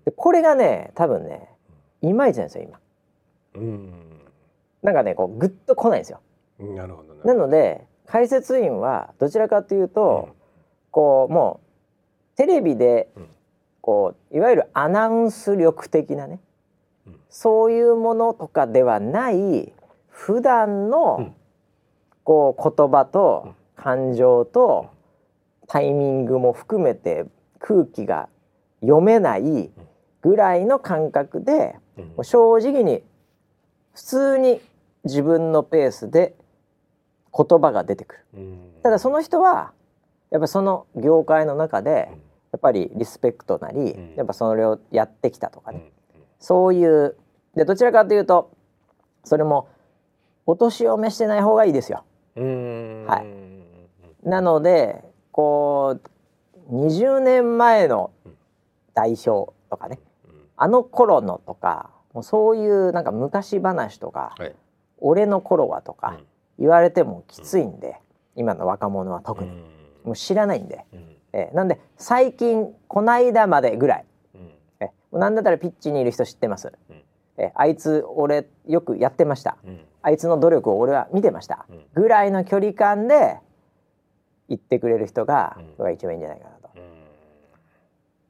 [0.05, 1.49] でこれがね多分ね
[2.01, 2.79] いまいちなんですよ今。
[4.83, 6.19] なんかねこうグッと来ないんですよ。
[6.59, 7.21] なるほどね。
[7.23, 10.29] なので解説員はどちらかというと、
[10.91, 11.61] こうも
[12.35, 13.27] うテレビでうん。
[13.81, 16.39] こういわゆるアナウンス力的なね、
[17.05, 17.19] うん。
[17.29, 19.73] そういうものとかではない
[20.07, 21.35] 普段の、うん。
[22.23, 24.89] こう言葉と感情と
[25.67, 27.25] タイミングも含めて
[27.59, 28.29] 空気が
[28.79, 29.69] 読めない
[30.21, 32.05] ぐらいの感覚で、うん。
[32.05, 33.03] もう正直に
[33.93, 34.61] 普通に
[35.03, 36.35] 自分のペースで
[37.35, 38.25] 言葉が出てくる。
[38.35, 38.59] うん。
[38.83, 39.73] ただその人は
[40.31, 42.21] やっぱその業界の中でうん。
[42.53, 44.13] やっぱりリスペクトなり、うん。
[44.15, 46.21] やっぱそれをやってきたとかね、うん。
[46.39, 47.15] そういう
[47.55, 48.51] でどちらかというと
[49.23, 49.67] それも
[50.45, 52.03] お年を召してない方がいいですよ。
[52.35, 53.05] うん。
[53.07, 54.27] はい。
[54.27, 55.99] なのでこ
[56.69, 58.11] う20年前の
[58.93, 59.99] 代表とかね。
[60.55, 64.55] あの頃のとかもうそういうなんか昔話とか、はい
[65.03, 66.17] 俺の頃はとか
[66.57, 67.99] 言われてもきついんで、
[68.35, 69.51] 今の若者は特に、
[70.03, 70.85] もう知らないんで、
[71.33, 74.05] えーなんで最近こないだまでぐらい、
[74.79, 76.95] えーなんだったらピッチにいる人知ってます、うん。
[77.37, 79.57] えーあいつ俺よくやってました。
[80.01, 81.85] あいつの努力を俺は見てました、うん。
[81.93, 83.37] ぐらいの距離感で
[84.49, 85.57] 言ってくれる人が、
[85.93, 86.69] 一番いいんじゃないかなと。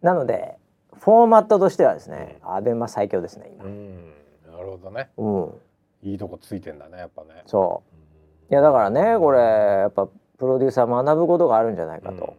[0.02, 0.58] なので
[1.00, 3.64] フォーマットとしてはですね、アベマ最強ですね今。
[4.58, 5.10] なるほどね。
[5.18, 5.54] うん、
[6.04, 7.44] いいとこついてんだねやっぱね。
[7.46, 7.84] そ
[8.50, 8.52] う。
[8.52, 12.36] いやだからねこれやっぱプロデューサー学ぶことがあるんじゃないかと、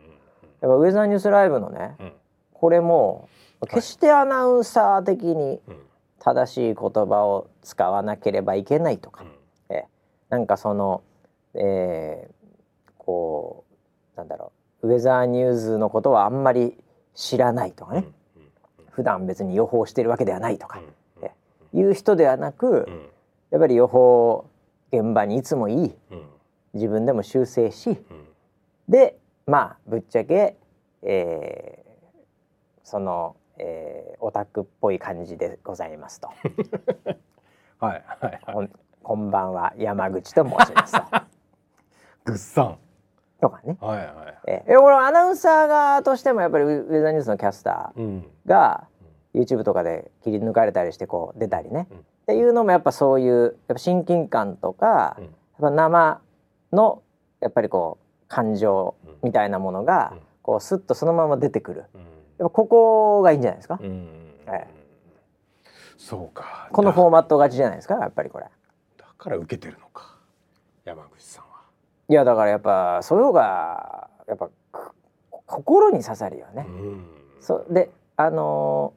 [0.60, 2.12] やっぱウェザーニュースライブのねうん。
[2.52, 3.28] これも
[3.68, 5.76] 決してアナウンサー的にうん。
[6.20, 9.26] 正しい言葉を使わなければいけないとか、
[9.68, 9.84] え
[10.30, 11.02] なんかその、
[11.52, 12.34] えー
[12.96, 13.64] こ
[14.14, 14.52] うなんだろ
[14.82, 14.88] う。
[14.88, 16.78] ウェザーニューズのことはあんまり
[17.14, 18.06] 知らないとかね、
[18.90, 20.80] 普段別に予報してるわけではないとか、
[21.20, 21.30] え
[21.74, 22.88] いう人ではなく、
[23.54, 24.50] やっぱり予報
[24.92, 25.94] 現場にいつもいい。
[26.72, 27.96] 自分でも修正し。
[28.88, 30.56] でまあぶっちゃけ、
[31.02, 31.84] えー
[32.82, 36.30] その、えーオタクっぽい感じでございますと。
[37.78, 38.40] はいはいはい。
[38.44, 38.70] こん
[39.04, 41.02] こんばんは山口と申しますと。
[42.26, 42.78] ぐっさん。
[43.40, 44.62] とかね、はいはい。
[44.66, 48.26] え俺アナウンサー側としてもやっぱりウウェザーニュースのキャスターうん。
[48.46, 48.88] が
[49.32, 55.24] YouTube とかで切り抜かれたりしてこう出たりね、うんっていうのもやっぱそういうやっぱ親近感とか、うん。
[55.24, 56.20] やっぱ生
[56.72, 57.02] の
[57.40, 59.14] やっぱりこう感情うん。
[59.22, 60.20] みたいなものが、うん。
[60.42, 61.84] こうスッとそのまま出てくる。
[61.94, 62.00] うん。
[62.00, 64.32] やっぱここがいいんじゃないですか、うん。
[64.48, 64.66] え
[65.96, 66.68] そうか。
[66.72, 67.94] このフォーマット勝ちじゃないですか？
[67.94, 68.46] やっぱりこれ。
[68.96, 70.16] だから受けてるのか。
[70.84, 71.50] 山口さんは。
[72.08, 74.94] いやだからやっぱそういう方がやっぱく
[75.46, 77.06] 心に刺さるよね、うん。
[77.40, 77.66] そう。
[77.70, 78.92] であの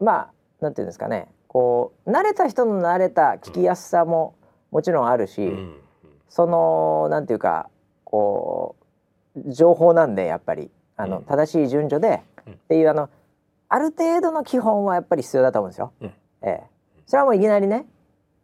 [0.00, 4.34] ーまあなんていうんですかねこう慣れた人の慣れた聞きやすさも
[4.70, 5.78] もちろんあるし、うん
[6.30, 7.68] そのなんていうか
[8.04, 8.74] こ
[9.36, 10.70] う情報なんでやっぱり。
[10.96, 11.24] あの、うん。
[11.24, 12.52] 正しい順序で、うん。
[12.54, 13.10] っていうあの
[13.68, 15.92] ある程度の基本はやっぱり必要だと思うんですよ。
[16.00, 16.06] うん。
[16.42, 16.62] ええ、
[17.06, 17.84] それはもういきなりね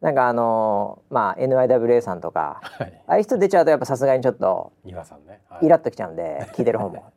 [0.02, 3.02] なんかあのーまあ NIWA さんとかはい。
[3.06, 4.72] ああいう人出ちゃうとやっぱさすがにちょっと
[5.04, 5.40] さんね。
[5.48, 5.66] はい。
[5.66, 7.12] イラッときちゃうんで聞いてる方も。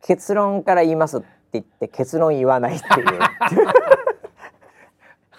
[0.00, 3.06] 結論から言いますって言って結論言わないっていう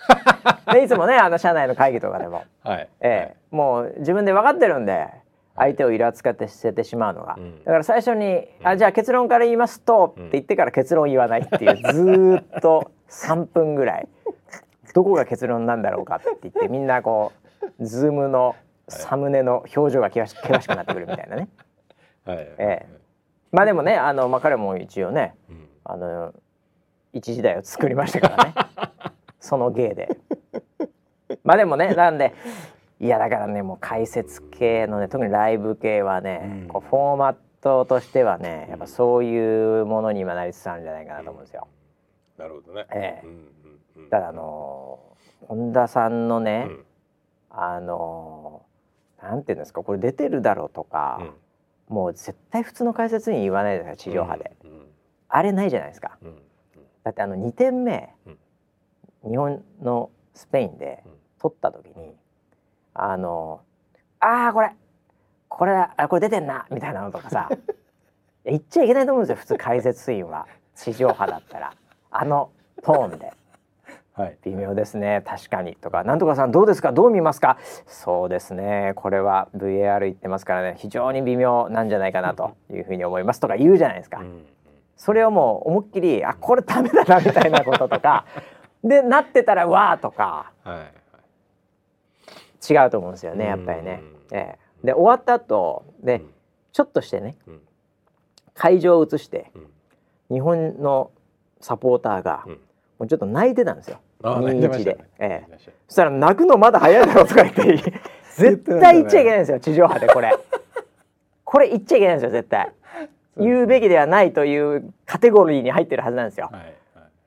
[0.74, 2.90] でいつもねあの社内の会議とかでも、はい。
[3.02, 3.36] ええ。
[3.52, 5.08] もう自分で分かってるんで
[5.56, 7.64] 相手をイラつかて捨ててしまうのが、うん。
[7.64, 14.08] だから最初に「あじゃあ結論から言いますと」って言ってから結論言わないっていう ずーっと3分ぐらい。
[14.94, 17.34] どこが結論なんだろうかって言ってみんなこ
[17.80, 18.56] う Zoom の
[18.88, 21.50] サムネの表情が険し険しくなってくるみたいなね。
[22.26, 22.38] はい。
[22.40, 22.86] ええ。
[23.52, 25.68] まあでもねあの、まあ、彼も一応ねうん。
[25.84, 26.34] あの
[27.14, 28.54] 一時代を作りましたからね
[29.46, 30.18] その芸で。
[31.44, 32.34] まあでもね なんで
[33.00, 36.68] いやだからねもう解説系のね特にライブ系はね、うん。
[36.68, 41.68] こうフォーマットとしてはねやっぱそういうものに今なりつつあるんじゃないかなと思うんですよ。
[42.38, 42.86] なるほどね。
[42.92, 43.26] ええ。
[43.26, 45.00] うんただあの
[45.48, 46.86] 本田さんのね、うん。
[47.50, 48.64] あの
[49.22, 51.22] なんていうんですかこれ出てるだろうとか、
[51.88, 54.86] もう絶対普通の解説員言わないですから地上波で、うん
[55.28, 56.18] あれないじゃないですか。
[57.04, 58.14] だってあの2点目、
[59.30, 61.12] 日本のスペインでうん。
[61.40, 62.16] 取った時に、
[62.96, 63.62] あの
[64.20, 64.72] ああこれ
[65.48, 67.58] これあこれ出てんなみたいなのとかさ いや
[68.46, 70.48] 言っちゃいけないと思うんですよ普通解説員は。
[70.76, 71.74] 地上波だったら。
[72.12, 72.50] あの
[72.84, 73.32] トーンで。
[74.14, 74.38] はい。
[74.44, 75.76] 微妙ですね確かに。
[75.76, 76.92] とかなんとかさんどうですか？
[76.94, 77.58] どう見ますか？
[77.86, 83.40] そうですねこれは VAR 言ってますからね非常に微妙なんじゃないかなと いうふうに思います。
[83.40, 84.20] とか言うじゃないですか。
[84.20, 84.46] うん
[84.98, 88.24] それをもう思いっきりあこれダメだなみたいなこととか
[88.88, 90.84] でなってたらわーとかは
[92.70, 92.74] い。
[92.74, 94.02] 違うと思うんですよねやっぱりね。
[94.32, 96.30] うんええで終わった後でうん
[96.72, 97.62] ちょっとしてねうん
[98.54, 99.68] 会場を移してうん
[100.36, 101.12] 日本の
[101.62, 102.58] サポーターがうんも
[103.02, 104.00] うちょっと泣いてたんですよ。
[104.24, 105.06] あ泣いてま2-1でね。
[105.20, 105.58] ええ
[105.88, 107.94] そしたら泣くのまだ早いだろうとか言って
[108.36, 110.32] 絶対言っちゃいけないんですよ地上波でこれ。
[111.44, 112.72] これ言っちゃいけないんですよ絶対。
[113.38, 116.50] 言うべきではないというカテゴリーに入ってるはずなんですよ。
[116.52, 116.74] はいはい。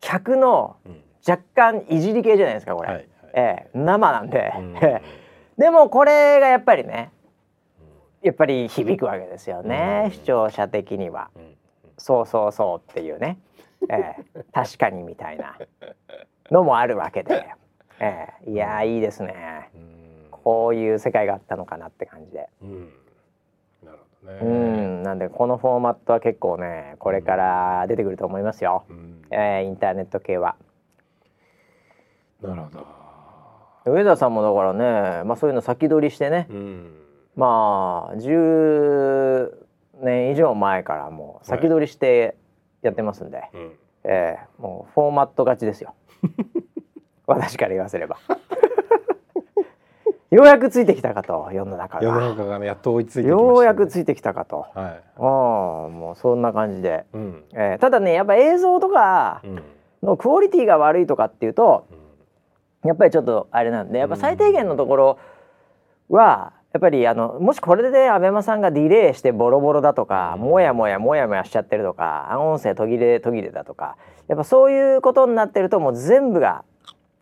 [0.00, 3.08] 客のうん若干いじり系じゃないですかこれ、はいはい。
[3.34, 4.52] ええ生なんで、
[5.58, 7.10] でもこれがやっぱりね
[8.22, 10.10] やっぱり響くわけですよね、うん。
[10.10, 11.30] 視聴者的には。
[11.36, 11.54] うん。
[11.98, 13.38] そうそうそうっていうね、
[13.90, 15.58] ええ 確かにみたいな
[16.50, 17.48] のもあるわけで、
[18.00, 19.68] ええいやーいいですね。
[19.74, 20.28] うん。
[20.30, 22.92] こういう世界があったのかなって感じで、うん。
[23.84, 24.38] なるほどね。
[24.40, 25.02] うん。
[25.02, 29.22] なんでこのフォーマットは結構ねこれから出てくると思いますよ、うん。
[29.30, 30.56] ええインターネット系は。
[32.42, 32.86] なるほど。
[33.92, 36.92] 上田さんもだからね、まあ、そういうの先取りしてね、うん。
[37.36, 39.52] まあ10
[40.02, 42.36] 年以上前からもう先取りして
[42.82, 43.72] やってますんで、うん。
[44.04, 45.94] ええもうフォーマット勝ちですよ
[47.26, 48.16] 私から言わせれば
[50.30, 53.48] ようやくついてきたかと世の中世のが中がねやっと追いついてきましたね。
[53.54, 55.02] ようやくついてきたかとはい。
[55.16, 55.24] ああ
[55.88, 57.44] もうそんな感じで、うん。
[57.54, 59.62] ええただねやっぱ映像とかうん。
[60.02, 61.86] のクオリティが悪いとかっていうと
[62.84, 65.18] やっぱりちょっとあれなんでやっぱ最低限のところ
[66.08, 73.96] はやっぱりあのもしこれでアベマさんがディレイしてボロボロだとか、うんもやもやもやもやしちゃってるとか音声途切れ途切れだとか
[74.28, 76.64] やっぱそういうことになってるともう全部が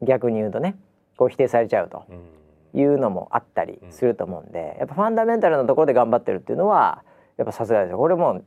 [0.03, 0.77] 逆に言うとね
[1.17, 2.37] こう否定されちゃうとうん。
[2.75, 7.05] いうのもあったりすると思うんでやっぱファンダメンタルのところで頑張ってるっていうのは
[7.39, 8.43] やっぱさすがですよこれも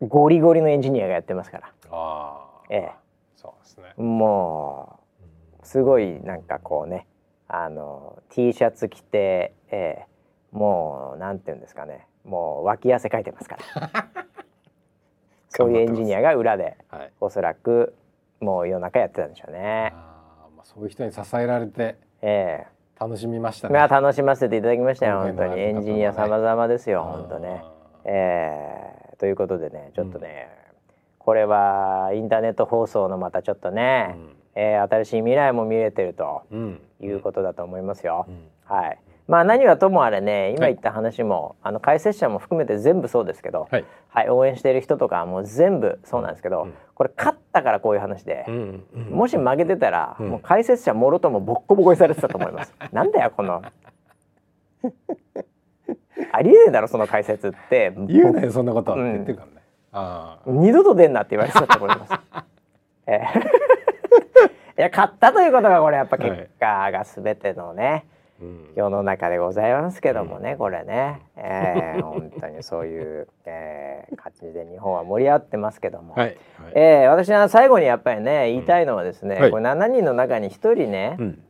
[0.00, 2.62] うゴリゴリのエンジニアがやってますからああ。
[2.70, 2.92] ええ
[3.36, 3.92] そうですね。
[4.02, 5.07] もう
[5.68, 7.06] すごいなんかこうね
[7.46, 10.18] あの T シャツ着て、えー
[10.50, 14.08] もうなんていうんですかねもう脇汗かいてますから。
[15.50, 17.12] そういうエンジニアが裏ではい。
[17.20, 17.94] おそらく
[18.40, 19.92] もう夜中やってたんでしょうね。
[19.94, 22.64] ああ、まあそういう人に支えられてえ
[22.98, 23.78] 楽しみましたえね。
[23.78, 25.60] まあ楽しませていただきましたよ本当に。
[25.60, 27.62] エンジニア様々ですよ本当ね。
[28.04, 29.16] ええ。
[29.18, 30.48] ということでねちょっとね、
[31.18, 34.16] これはインターネット放送のまたちょっとね、
[34.58, 36.42] えー新しい未来も見れてると。
[37.00, 38.26] いうことだと思いますよ。
[38.28, 38.48] うん。
[38.64, 38.98] はい。
[39.28, 43.84] まあ何はともあれね今はい言った話も、あの解説者も含めて全部そうですけど、はい。
[44.08, 48.84] はい、応援している人とかはもう全部そうなんですけど、うんこれ勝ったからこういう話で、うん。
[48.92, 52.74] うんもし負けてたら、うんもう解説者もろともボッコボコにされてたと思います。
[52.90, 53.62] なんだよこの
[56.32, 59.52] ありえねえだろその解説って言うなよそんなこと言ってるからね。
[59.92, 60.50] ああ。
[60.50, 62.12] 二度と出んなって言われてたと思います。
[63.06, 63.67] ええ
[64.78, 68.06] いや勝ったということがこれやっぱ結果が全てのね、
[68.40, 68.72] うん。
[68.76, 76.26] 世の中でございますけどもね、これね、えー、本当にそういう、えー、感じで日本は盛り上がってますけども、はい。
[76.26, 76.36] はい。
[76.76, 81.42] えー私は最後にやっぱりね言いたいのはですね、はいこれ7人の中に1人ね、うん。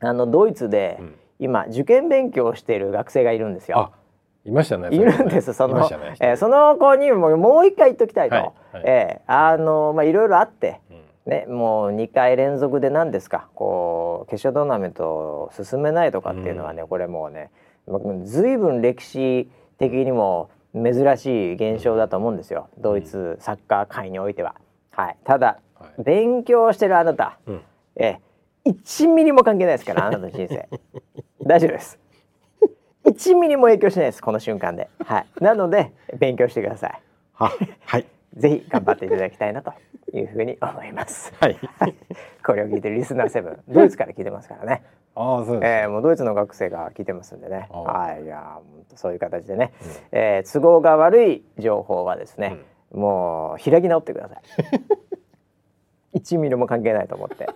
[0.00, 3.78] あのドイツでうん今受験勉強をしている学生がいるんですよ。
[3.78, 3.90] あ、
[4.44, 4.88] いましたね。
[4.90, 6.16] いるんですそのね。
[6.20, 10.85] えーその子にももう一回言っときたいと、はいはいえーあのまあいろいろあって、うん
[11.26, 17.50] ね、もう2回連続で何ですかこう決勝トーナメントを進めないとかっていうのはね、これもうね
[18.24, 19.48] ずいぶん歴史
[19.78, 22.68] 的にも珍しい現象だと思うんですよ。
[22.78, 24.54] ドイツサッカー界においては。
[24.90, 26.02] はい、ただ、はい。
[26.04, 27.60] 勉強してるあなた、うん。
[27.96, 28.18] え
[28.64, 30.68] 1ミリも関係ないですからあなたの人生。
[31.44, 31.98] 大丈夫です。
[33.04, 37.00] 1ミリも影響しないですこの瞬間で、はい、なので勉強してください。
[37.34, 37.52] は
[37.84, 38.06] はい
[38.36, 39.72] ぜひ頑張っていただきたいなと
[40.12, 41.32] いうふうに思います。
[41.40, 41.58] はい。
[42.44, 44.82] これを聞いてるリスナーセブン、ドイツから聞いてますからね。
[45.16, 45.70] ああそうです。
[45.70, 47.68] えー、もうドイツの学生が聞いてますんでね。
[47.70, 49.72] あはい、いやー、本当そういう形でね、
[50.12, 52.58] えー都合が悪い情報はですね、
[52.92, 54.42] もう開き直ってください。
[56.18, 57.46] 1ミリも関係ないと思って、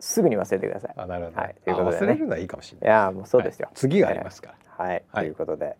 [0.00, 0.94] すぐに忘れてください。
[0.96, 1.54] あなるほど、はい。
[1.64, 1.96] ということでね。
[1.96, 2.90] あ忘れるのはいいかもしれい。
[2.90, 3.66] やーもうそうですよ。
[3.66, 3.74] はい。
[3.76, 4.48] 次がありますか。
[4.78, 4.84] ら。
[4.84, 5.24] はい、はい。
[5.24, 5.76] ということで、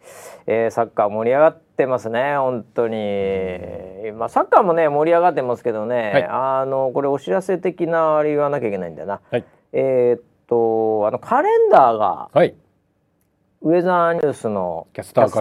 [0.47, 2.37] えーサッカー盛り上がってますね。
[2.37, 6.25] 本当に、まあサッカーもね盛り上がってますけどね、はい。
[6.31, 9.45] あのこれお知らせ的なあれ言わなきゃいけないんだよな、はい。
[9.73, 12.55] えーっとあのカレンダーがはい。
[13.65, 15.41] ウェザーニュースのキャスターカ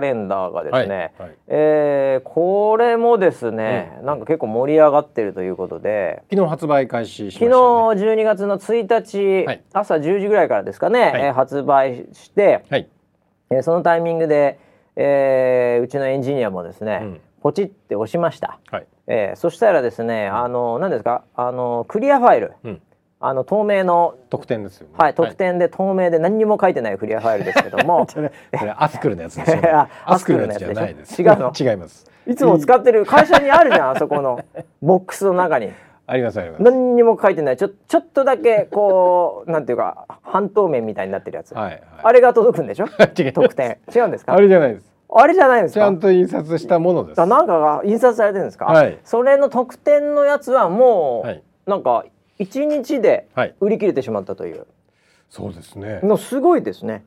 [0.00, 0.52] レンダー。
[0.52, 1.36] がですね、はいはい。
[1.48, 8.22] えーこれもですね、なんか結構盛り上がってるということで昨日発売開始しました昨日よね。
[8.22, 9.62] 12月の1日、はい。
[9.74, 11.20] 朝10時ぐらいからですかね、い。
[11.26, 12.88] えー発売して、はい。
[13.50, 14.58] えーそのタイミングで、
[14.96, 17.20] えーうちのエンジニアもですね、うん。
[17.42, 18.86] ポチって押しました、はい。
[19.08, 22.54] えーそしたらですねあの何ですかあのクリアファイル。
[22.64, 22.82] うん。
[23.24, 24.94] あの透明の、得点ですよね。
[24.98, 28.04] はい、特典で透明で何にも書いてないクリアファイルですけども。
[28.10, 28.32] それ
[28.76, 29.52] アスクルのやつでし
[30.04, 31.22] アスクルのやつじゃないです。
[31.22, 32.10] 違うの 違います。
[32.26, 34.40] いつも使ってる会社にあるじゃんあそこの。
[34.82, 35.72] ボックスの中に。
[36.04, 36.62] ありますあります。
[36.62, 37.56] 何にも書いてない。
[37.56, 41.82] ちょちょっとだけこうなんていうか半透明みたいになってるやつ、はいはい。
[42.02, 42.86] あれが届くんでしょ？
[43.32, 43.78] 特典。
[43.94, 44.34] 違うんですか？
[44.34, 44.92] あれじゃないです。
[45.14, 45.80] あれじゃないんですか？
[45.80, 47.20] ちゃんと印刷したものです。
[47.20, 48.98] あなんかが印刷されてるんですか、はい。
[49.04, 51.42] それの特典のやつはもう、はい。
[51.66, 52.04] なんか
[52.42, 53.54] 一日ではい。
[53.60, 54.66] 売り切れてしまったという
[55.30, 56.00] そうですね。
[56.02, 57.04] のすごいですね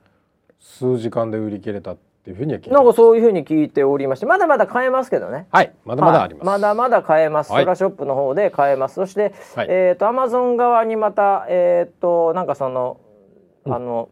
[0.60, 2.94] 数時間で売り切れたっていうふうには聞いてなんか。
[2.94, 5.74] そういうふうに聞いておりましてまだまだ買えますけどねはい。
[5.86, 6.48] まだまだあります。
[6.48, 13.00] はいまだまだ買えます、はいソラショップの方で買えますそして、はいえっ、とアマゾン側にまたえっ、となんかその、
[13.66, 14.10] うんあの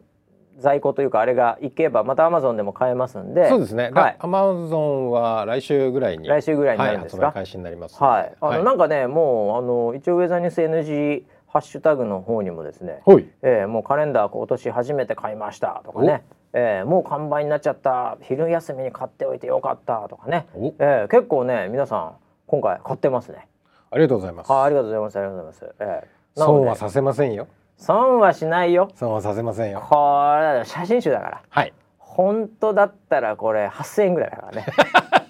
[0.58, 3.90] 在庫というかあれがいけばまたアマゾンでも買えますんでそうですね。
[3.92, 7.26] はいアマゾンは来週ぐらいに来週ぐらいになるんですか？
[7.26, 8.02] はい、開始になります。
[8.02, 13.28] はい、あの、なんかねもうあの一応ウェザーニュース NG ハッシュタグの方にもですね、ほい。
[13.42, 22.12] えーもうカレンダー今年初めて買いましたとかね、えーもう完売になっちゃった昼休みに買っておいてよかったとかね、おえー結構ね皆さん
[22.46, 23.46] 今回買ってますね。
[23.90, 24.50] ありがとうございます。
[24.50, 25.74] はいありがとうございますありがとうございます。
[25.80, 27.46] えー損はさせませんよ。
[27.76, 28.90] 損はしないよ。
[28.94, 29.80] 損はさせませんよ。
[29.80, 29.94] こ
[30.40, 31.72] れ写真集だからはい。
[31.98, 34.66] 本当だったらこれ8,000円ぐらいだからね。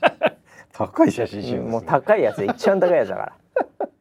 [0.72, 1.60] 高い写真集ね。
[1.60, 3.32] もう高いやつで一番高いやつだから。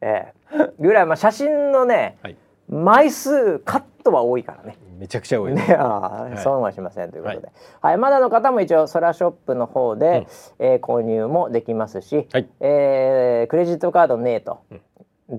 [0.00, 2.36] ええぐらいまあ写真のね、はい
[2.68, 4.76] 枚数カットは多いからね。
[4.98, 5.52] めちゃくちゃ多い。
[5.52, 7.48] ね、ああ、はい損はしませんということで、
[7.80, 10.26] はい、まだの方も一応ソラショップの方で、
[10.58, 14.60] えー購入もできますし、はいえークレジットカードねえと、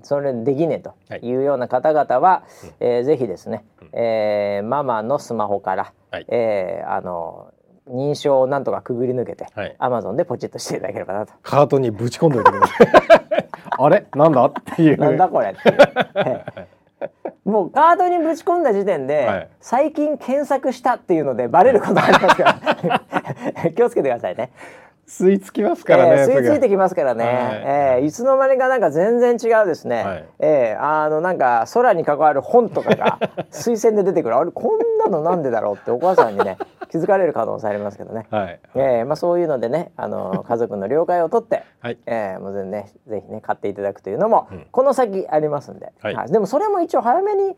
[0.03, 1.19] それできねえとはい。
[1.21, 2.43] いうような方々は、
[2.79, 6.25] えーぜひですね、えーママのスマホから、はい。
[6.29, 7.51] えーあの
[7.87, 9.75] 認証をなんとかくぐり抜けて、はい。
[9.77, 11.33] アマゾンでポチッとしていただければなと。
[11.43, 12.87] カートにぶち込んでおいてください。
[13.77, 14.05] あれ？
[14.15, 14.45] なんだ？
[14.45, 14.97] っていう。
[14.97, 15.77] なんだこれっていう。
[16.15, 16.67] ええ。
[17.45, 19.49] もうカードにぶち込んだ時点で、はい。
[19.61, 23.69] 最近検索したっていうのでバレることありますから。
[23.77, 24.51] 気をつけてくださいね。
[25.07, 26.21] 吸い付きますからね。
[26.21, 27.35] えー吸い付いてききますからね、はい。
[28.01, 28.11] えーい。
[28.11, 30.25] つの間にかなんか全然違うですね、はい。
[30.39, 33.19] えーあのなんか空に関わる本とかが
[33.51, 34.35] 推薦で出てくる。
[34.35, 36.57] あれこんなのなんでだろうってお母さんにね
[36.89, 38.59] 気づかれる可能性ありますけどね、はい。
[38.75, 41.99] えーまあ、そういうのでねあの家族の了解を取って、はい。
[42.05, 44.67] えー、もうぜねぜひね買っていただくというのも、うん。
[44.71, 46.31] この先ありますんで、はい。
[46.31, 47.55] でもそれも一応早めに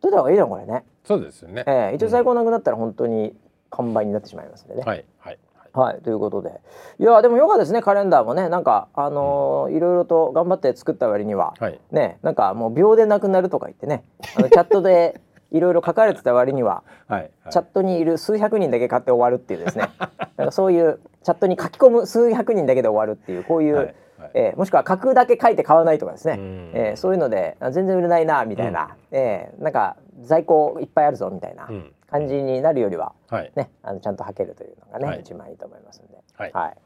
[0.00, 1.62] 取った方がいいじゃんこれね、そうですよね。
[1.66, 3.36] えー、一応在庫なくなったら本当に
[3.70, 4.82] 完売になってしまいますんでね。
[4.84, 5.04] はい。
[5.18, 5.38] はい。
[5.76, 6.60] はい、ということで
[6.98, 11.78] いやでもよかですねカレンダーもねなんかあのーいろいろと頑張って作った割には、はい。
[11.90, 14.04] ねなんかもう秒でなくなるとか言ってね
[14.36, 15.20] あのチャットで
[15.52, 17.20] いろいろ書かれてた割には はい。
[17.20, 19.88] はいチャットにいる数百人だけ買って終わるっていうですね
[20.36, 24.30] なんかそういうチャットに書き込む数百人だけで終わるっていうこういう、はいはい。
[24.34, 26.70] えーもしくは書くだけ書いて買わないとかですね、うん。
[26.74, 31.92] えーそういうのであ全然売れないなみたいな、えーなんか在庫いっぱいあるぞみたいなうん。
[32.08, 33.52] 感じになるよりは、はい。
[33.56, 35.20] ね、あのちゃんと履けるというのがね、はい。
[35.22, 36.76] 一番いいと思いますんで、はい。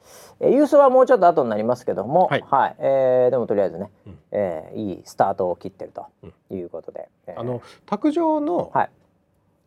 [0.40, 2.44] えー郵送はもうちょっと後になりますけども、はい。
[2.78, 4.18] えーでもとりあえずね、うん。
[4.32, 6.06] えーいいスタートを切ってると
[6.54, 8.90] いうことで、えーあの卓上のはい、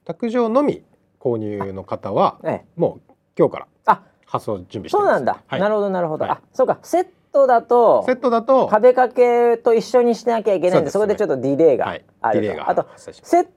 [0.05, 0.83] 卓上のみ
[1.19, 4.01] 購入の方はえもう今日からあ。
[4.25, 5.03] 発送準備してます。
[5.03, 5.59] そうなんだ、はい。
[5.59, 6.33] なるほどなるほど、はい。
[6.33, 6.79] あそうか。
[6.81, 7.11] セット
[7.47, 12.05] だとセットだと壁掛けと一緒にしなきゃいけないんでそこでちょっとディレイがはい。
[12.21, 13.47] あるあとセッ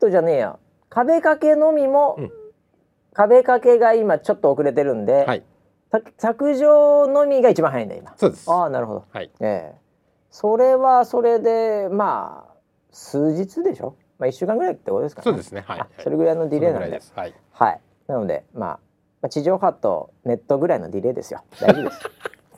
[0.00, 0.58] トじゃねえよ
[0.88, 2.32] 壁掛けのみも、うん。
[3.12, 5.42] 壁掛けが今ちょっと遅れてるんで、はい。
[5.90, 8.14] た卓上のみが一番早いんだ今。
[8.16, 8.50] そうです。
[8.50, 9.04] ああなるほど。
[9.10, 9.30] はい。
[9.40, 9.74] ええ。
[10.30, 12.54] それはそれでまあ
[12.92, 13.96] 数日でしょ？
[14.18, 15.24] まあ一週間ぐらいってことですかね。
[15.24, 15.64] そうですね。
[15.66, 15.80] はい。
[15.80, 16.90] あそれぐらいのディレイなんで。
[16.90, 17.12] です。
[17.16, 17.34] はい。
[17.52, 17.80] はい。
[18.06, 18.68] なので、まあ、
[19.22, 21.42] まあ地上波とネットぐらいのディレイですよ。
[21.60, 21.90] 大丈夫で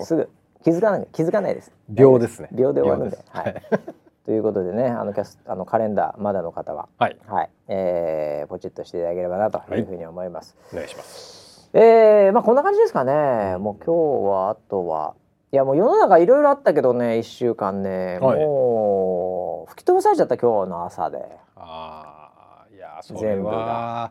[0.05, 0.07] す。
[0.09, 0.29] すぐ
[0.67, 1.71] 気づかない気づかないです。
[1.89, 2.49] 秒ですね。
[2.51, 3.19] 秒で終わるんで。
[3.31, 3.55] はい。
[4.27, 6.89] ということでねあのキャスあのカレンダーまだの方は。
[6.99, 7.17] はい。
[7.25, 10.57] はい、えー、ポチッとしていただければなというふうに思います。
[10.73, 11.71] お願いします。
[11.73, 13.59] えー、まあこんな感じですかね。
[13.59, 15.15] もう今日はあとは。
[15.53, 18.41] いやもう世の中いろいろあったけどね一週間ね、はい。
[18.45, 21.19] もう吹き飛ばされちゃった今日の朝で。
[21.55, 24.11] ああいやそれは。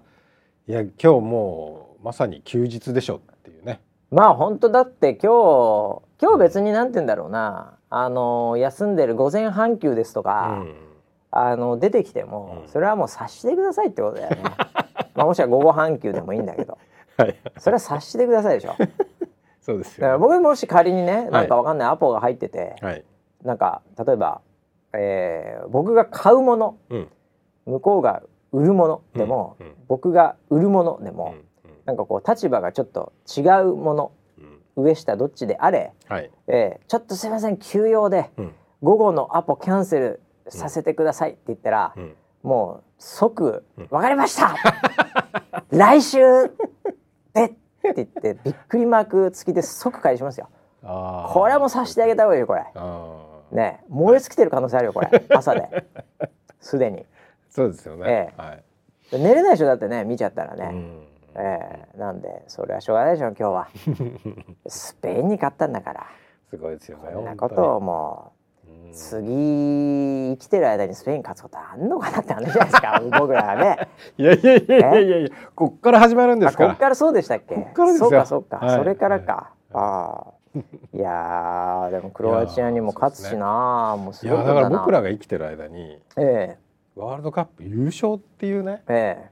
[0.70, 3.18] いや今日もうまさに休日でしょ。
[3.18, 3.20] っ
[4.12, 7.78] まあ本当だって今日今日別になんて言うんだろうな。
[7.90, 10.76] あの休んでる午前半休ですとか、うん。
[11.32, 12.70] あの出てきても、うん。
[12.70, 14.44] それはもう察してくださいってことだよね。
[15.16, 16.78] まあもしくは午後半休でもいいんだけど。
[17.18, 17.36] はい。
[17.58, 18.74] それは察してくださいでしょ。
[19.62, 20.02] そうですよ。
[20.02, 23.04] だから僕もし仮にねなんかわかんないアポが入ってて、はい。
[23.44, 24.42] なんか例えば、
[24.94, 27.10] えー僕が買うものうん。
[27.66, 31.34] 向こうが売るものでも、僕が売るものでも、
[31.86, 34.12] なんかこう立場がちょっと違うもの
[34.78, 34.84] うん。
[34.86, 36.30] 上下どっちであれ、はい。
[36.48, 38.52] えーちょっとすいません休養でうん。
[38.82, 42.16] 午後のアポキャンセルさせてくださいって言ったら、うん。
[42.44, 44.56] もう即うん「わかりました。
[45.72, 46.20] 来週
[47.34, 50.50] で!」って言ってびっくりマーク付きで即返しますよ。
[50.84, 52.64] これはもうさしてあげた方がいいよこれ。
[53.52, 55.10] ね燃え尽きてる可能性あるよこれ。
[55.34, 55.86] 朝で。
[56.60, 57.06] すでに。
[57.50, 58.34] そうですよね。
[58.38, 58.64] えはい。
[59.12, 61.08] で寝れないでしょだってね見ちゃったらね、うん
[61.38, 63.68] ええなんでそれはしょうがないでしょ今日は。
[64.68, 66.06] スペインに勝ったんだから。
[66.50, 68.32] すごいですよねこんなことをも
[68.66, 68.92] ううん。
[68.94, 73.88] 次生きてる間にスペイン勝つことあんのかなって話じゃないですか 僕らはね。
[74.18, 76.68] いやいやいやいやいやいやこっから始まるんですか？
[76.68, 77.56] こっからそうでしたっけ？
[77.56, 78.10] こっからですよ。
[78.10, 78.78] そうかそうか、はい。
[78.78, 80.36] それからか、ああ。
[80.94, 84.50] いやーでもクロアチアにも勝つしなもうすいごいだな。
[84.52, 86.58] やだから僕らが生きてる間にえ
[86.96, 89.30] ワールドカップ優勝っていうねえええ。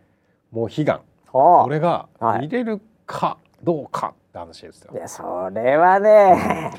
[0.51, 0.99] もう悲願
[1.33, 2.41] これがはい。
[2.41, 4.91] 見れるかどうかって話ですよ。
[4.93, 6.71] いやそれはね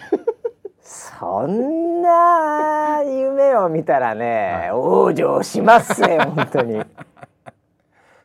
[0.80, 6.74] そんな夢を見たらね、往生しますよ 本当に。
[6.78, 6.86] だっ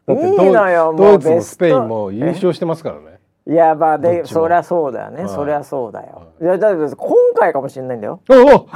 [0.06, 3.20] ていいのよもうベスペインも優勝してますからね。
[3.48, 5.30] いやまあでそりゃそうだよね、はい。
[5.30, 6.08] そりゃそうだよ。
[6.16, 6.44] はい。
[6.44, 8.20] いやだって今回かもしれないんだよ。
[8.30, 8.68] おお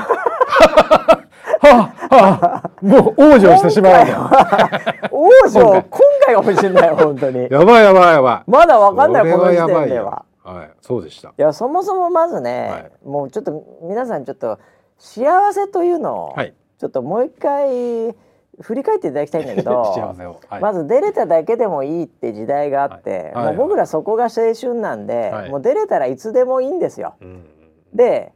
[1.62, 3.91] はあはあもう往生してしまう。
[5.12, 5.84] 往生今
[6.26, 7.47] 回かもしれないよ本当に。
[7.51, 8.51] やばいやばいやばい。
[8.51, 10.26] まだわかんないこの時点では。
[10.43, 11.30] はいそうでした。
[11.30, 12.91] いやそもそもまずね、はい。
[13.07, 14.59] もうちょっと皆さんちょっと
[14.97, 16.53] 幸せというのを、はい。
[16.80, 18.13] ちょっともう一回
[18.59, 19.82] 振り返っていただきたいんだけど
[20.49, 20.61] はい。
[20.61, 23.45] まず出れただけでもいいって時代があって、はい。
[23.45, 23.55] はい。
[23.55, 25.49] もう僕らそこが青春なんで、はい。
[25.49, 27.15] もう出れたらいつでもいいんですよ。
[27.21, 27.45] うん。
[27.93, 28.34] で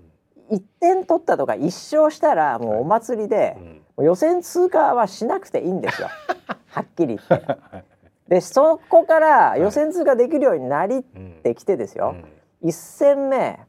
[0.52, 3.58] 1点取ったとか1勝したらもうお祭りで
[4.04, 6.10] 予選通過はしなくていいんですよ。
[6.70, 7.58] はっきり言って。
[8.28, 12.16] でそこから予選通過できるようになりってきてですよ、
[12.64, 13.60] 1戦目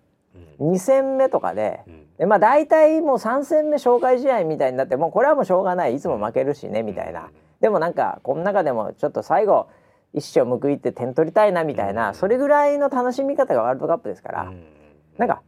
[0.60, 0.72] うん。
[0.72, 2.06] 2戦目とかでうん。
[2.18, 5.94] でまあ大体もう3戦目紹介試合みたいになってもうこれはもうしょうがない。
[5.94, 7.30] いつも負けるしねみたいな。
[7.60, 9.68] でもなんかこの中でもちょっと最後
[10.12, 12.14] 一生報いって点取りたいなみたいな、うん。
[12.14, 14.64] それぐらいの楽しみ方がワールドカップですから、うん。
[15.16, 15.42] なんか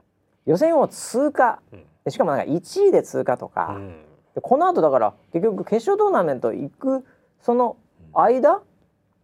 [0.47, 1.61] 予選を通過。
[2.09, 7.05] しかもなんか1位で通過とか、うんでこの後だから結局決勝トーナメント行く
[7.41, 7.76] その
[8.12, 8.62] 間、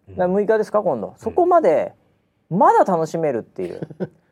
[0.09, 0.17] うん。
[0.17, 1.15] な6日ですか今度。
[1.19, 1.93] そこまで
[2.51, 3.81] まだ楽しめるっていう。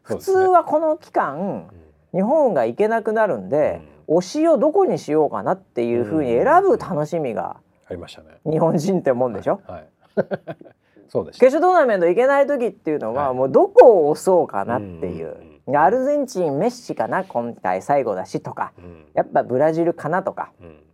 [0.03, 1.71] 普通はこの期間
[2.13, 7.57] 日本が行けなくなるんで、推しをどこにしようかなっていうふうに選ぶ楽しみが
[7.89, 8.39] ありましたね。
[8.45, 9.89] 日本人ってもんでしょ、はい。
[11.09, 13.37] そうでした決勝トーナメント行けない時っていうのは、はい。
[13.37, 18.73] もうどこを押そうかなっていう、うんアルゼンチンメッシかな今回最後だしとか。
[18.79, 19.07] うん。
[19.15, 20.53] やっぱブラジルかなとか。
[20.61, 20.85] うん。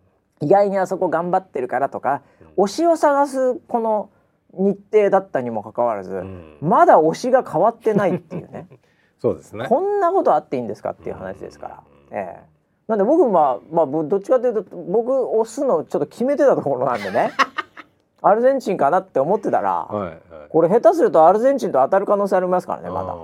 [0.42, 2.22] 意外にあそこ頑張ってるからとか、
[2.56, 4.10] 推しを探すこの
[4.52, 6.56] 日程だったにもかかわらず、うん。
[6.60, 8.68] まだ推しが変わってないっていうね。
[9.18, 9.66] そうですね。
[9.68, 11.82] こんなことあっていいんですかっていう話ですから。
[12.12, 12.50] ええ。
[12.88, 17.32] なんで僕はまあぼどっちかというと僕押すのちょっと決めてたところなんでね。
[18.22, 20.18] アルゼンチンかなって思ってたら、はいはい。
[20.48, 23.12] これ下手するとアルゼンチンと当たる可能性ありますからねまだ。
[23.12, 23.18] あー。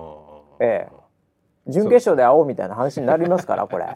[0.60, 0.88] え
[1.68, 3.86] 準決勝で会おうみたいな話になりますからこれ。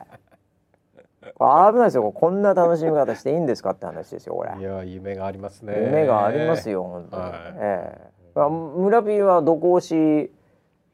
[1.37, 2.11] これ危ないですよ。
[2.12, 4.53] こんな楽しみ方していいんですかって話ですよこれ。
[4.59, 5.75] いや夢がありますね。
[5.77, 7.33] 夢がありますよ本当に、はい。
[7.59, 8.11] ええ。
[8.37, 10.31] あ村ピーはどこ押し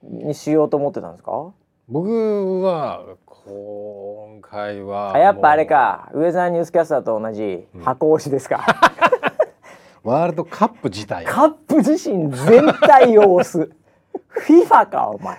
[0.02, 1.52] にしようと思ってたんですか？
[1.88, 6.10] 僕は今回はあやっぱあれか。
[6.14, 8.66] ウェザーニュースキャスターと同じ箱推しですか、
[10.02, 13.70] ワールドカップ自体カップ自身全体を押す。
[14.48, 15.38] FIFA かお前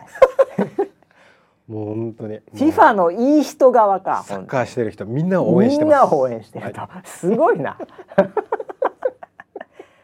[1.67, 2.39] もう本当に。
[2.53, 4.23] FIFA のいい人側か。
[4.23, 7.77] サッカーしてる人みんなを応援してみんなを応援してると、すごいな。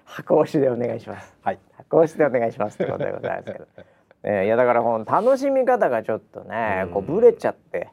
[0.06, 1.36] 箱推しでお願いします。
[1.42, 1.60] はい。
[1.78, 3.66] 箱推しでお願いしますってことでございますけど、
[4.24, 7.90] えーいやだからこの楽しみ方がちょっとねこうブレちゃって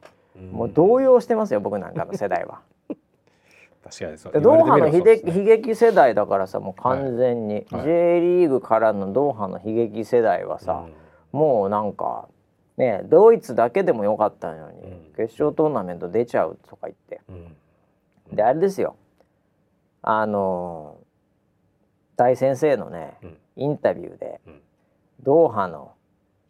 [0.53, 2.61] もう動揺してますよ僕なんかの世代は。
[3.83, 4.33] 確かにそう。
[4.33, 5.01] でドーハの悲ね。
[5.01, 7.83] 劇悲劇世代だからさもう完全に、はい。
[7.83, 10.85] J リーグからのドーハの悲劇世代はさ、
[11.31, 12.27] もうなんか
[12.81, 15.13] ねドイツだけでもよかったのに、うん。
[15.15, 17.21] 決勝トーナメント出ちゃうとか言って。
[17.29, 18.35] うん。
[18.35, 18.95] であれですよ。
[20.01, 21.11] あのー
[22.17, 23.37] 大先生のねうん。
[23.55, 24.61] インタビューで、うん。
[25.21, 25.93] ドーハの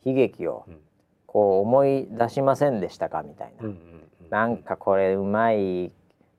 [0.03, 0.79] 悲劇をうん。
[1.27, 5.91] こう思い出しませんでしたかみたいな、うんうんなんかこれうまい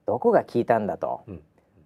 [0.07, 1.41] どこが聞いたんだと、うん。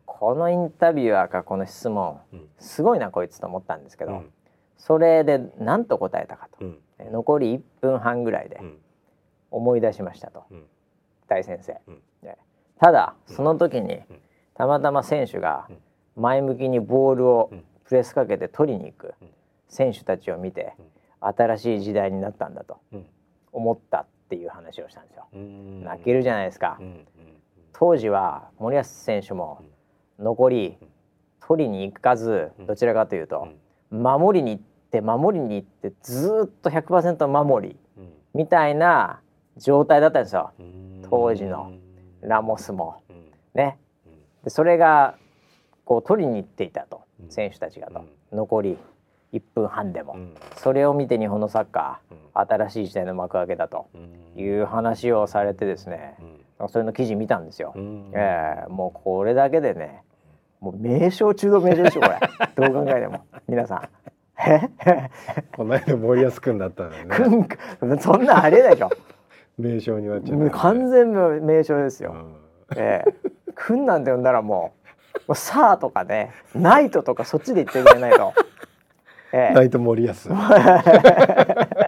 [0.05, 2.21] このインタビュアーかこの質問。
[2.33, 2.49] うん。
[2.59, 4.33] すごいなこいつと思ったんですけど、うん。
[4.79, 6.65] それで何と答えたかと、
[6.99, 8.79] 残り1分半ぐらいでうん。
[9.51, 10.65] 思い出しましたと、うん。
[11.29, 12.03] 大先生、うん。
[12.23, 12.37] で
[12.79, 14.05] ただその時にん。
[14.55, 15.69] たまたま選手が
[16.17, 17.65] 前向きにボールをうん。
[17.85, 19.29] プレスかけて取りに行くうん。
[19.69, 20.75] 選手たちを見て
[21.21, 23.07] 新しい時代になったんだとうん。
[23.53, 25.27] 思ったっていう話をしたんですよ。
[25.33, 25.85] うん。
[25.85, 26.79] 泣けるじゃないですか、
[27.73, 29.63] 当時は森保選手も
[30.19, 30.79] 残り
[31.41, 32.67] 取りに行かずうん。
[32.67, 33.49] どちらかというと
[33.91, 38.13] 守りに行って守りに行ってずーっと100%守りうん。
[38.35, 39.21] みたいな
[39.57, 40.53] 状態だったんですよ。
[40.59, 41.03] うん。
[41.09, 41.73] 当時の
[42.21, 43.03] ラモスも。
[43.09, 43.17] うん。
[43.55, 43.79] ね。
[44.07, 44.13] うん。
[44.45, 45.17] でそれが
[45.85, 47.31] こう取りに行っていたとうん。
[47.31, 48.05] 選手たちがと。
[48.33, 48.79] 残り
[49.33, 50.15] 1分半でも。
[50.15, 50.35] うん。
[50.57, 52.17] それを見て日本のサッカうん。
[52.35, 53.89] ー新しい時代の幕開けだと。
[53.95, 54.41] うん。
[54.41, 56.17] いう話をされてですね。
[56.69, 57.73] それの記事見たんですよ。
[57.75, 58.11] うん。
[58.15, 60.03] ええもうこれだけでね
[60.61, 62.71] もう名称中の名称でしょこれ。
[62.71, 63.21] どう考えても。
[63.49, 63.89] 皆さん。
[64.39, 64.61] え
[65.57, 67.29] この間森保君だったのく
[67.87, 67.95] ね。
[67.95, 68.91] んそんなんありえないでしょ。
[69.59, 72.13] 名称になっちゃうもう完全名称ですよ。
[72.13, 72.35] うん。
[72.77, 73.15] ええ。
[73.55, 74.87] くんなんて呼んだらもう
[75.29, 78.35] もうさあとかねナイトとかそっちで言ってくれ ないと。
[79.33, 80.13] えナイト森保。
[80.13, 81.86] え、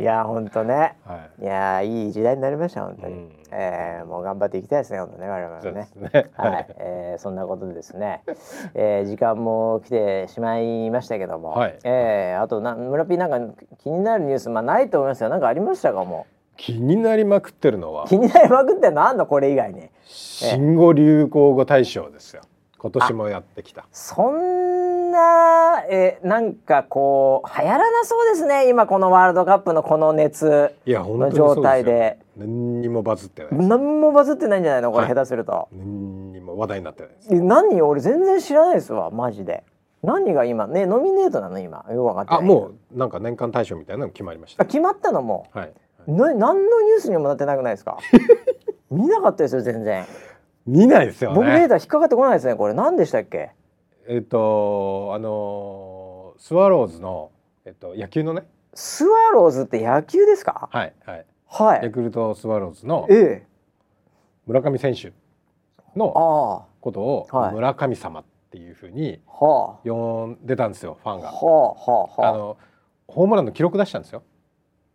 [0.00, 0.96] いや本当ね。
[1.04, 1.44] はい。
[1.44, 3.30] やいい時代になりました本当に、うん。
[3.52, 6.30] ええもう頑張っていきたいですね本当ね我々そうもねね。
[6.36, 8.22] はい、えーそんなことでですね、
[8.74, 11.78] えー時間も来てしまいましたけども、はい。
[11.84, 15.28] えーあとな村ピーなんか気になるニュースまあないと思いますよ。
[15.28, 18.06] なんかありましたかも気になりまくってるのは。
[18.06, 19.88] 気になりまくってんのあんのこれ以外に。
[20.04, 22.42] 新語・流行語大賞ですよ。
[22.78, 23.86] 今年もやってきた。
[23.90, 24.73] そん
[25.14, 28.68] な、えーなんかこう流行らなそうですね。
[28.68, 32.18] 今このワールドカップのこの熱の状態で。
[32.36, 34.90] 何にもバズってない何もバズってないんじゃないの？
[34.92, 35.14] これはい。
[35.14, 37.28] 下手すると、何にも話題になってないです。
[37.34, 39.62] え何俺全然知らないですわマジで。
[40.02, 40.66] 何が今？
[40.66, 41.58] ねノミネートなの？
[41.60, 41.78] 今。
[41.88, 42.38] よく分かってない。
[42.38, 44.62] あもうなんか年間大賞みたいなの決まりました。
[44.64, 45.22] あ決まったの？
[45.22, 45.72] もはい。
[46.08, 46.38] な何
[46.68, 47.96] のニュースにもなってなくないですか？
[48.90, 50.04] 見なかったですよ全然、
[50.66, 52.74] 見ないですよ僕レーねダー引っかかってこないですねこれ。
[52.74, 53.50] 何でしたっけ？
[54.06, 57.30] えっとあのースワローズの
[57.64, 58.46] えっと野球のね。
[58.74, 60.68] スワローズって野球ですか？
[60.72, 61.26] はいはい。
[61.46, 61.84] はい。
[61.84, 63.46] ヤクルトスワローズのええ。
[64.46, 65.12] 村上選手
[65.96, 67.54] のあことをはい。
[67.54, 69.20] 村神様っていうふうに
[69.84, 71.28] 呼んでたんですよファンが。
[71.30, 72.32] あはあはあはあ。
[72.36, 72.56] の
[73.06, 74.22] ホームランの記録出したんですよ。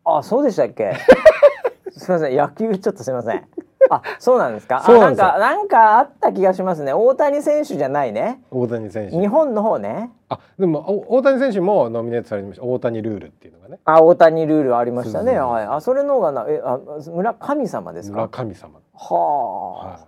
[0.03, 0.93] ああそうでしたっけ？
[1.91, 3.47] すみません野球ちょっとすみません
[3.89, 4.83] あそうなんですか？
[4.85, 9.19] そうなんかなんかあった気がしますね大谷選手じゃないね大谷選手。
[9.19, 12.63] 日本の方ねあでもお大谷選手もノミネートされてました。
[12.63, 13.79] 大谷ルールっていうのがね。
[13.85, 16.79] あ大谷ルールありましたねはいあそれの方がなえあ
[17.11, 18.79] 村神様です村か神様。
[18.93, 19.99] はあ、は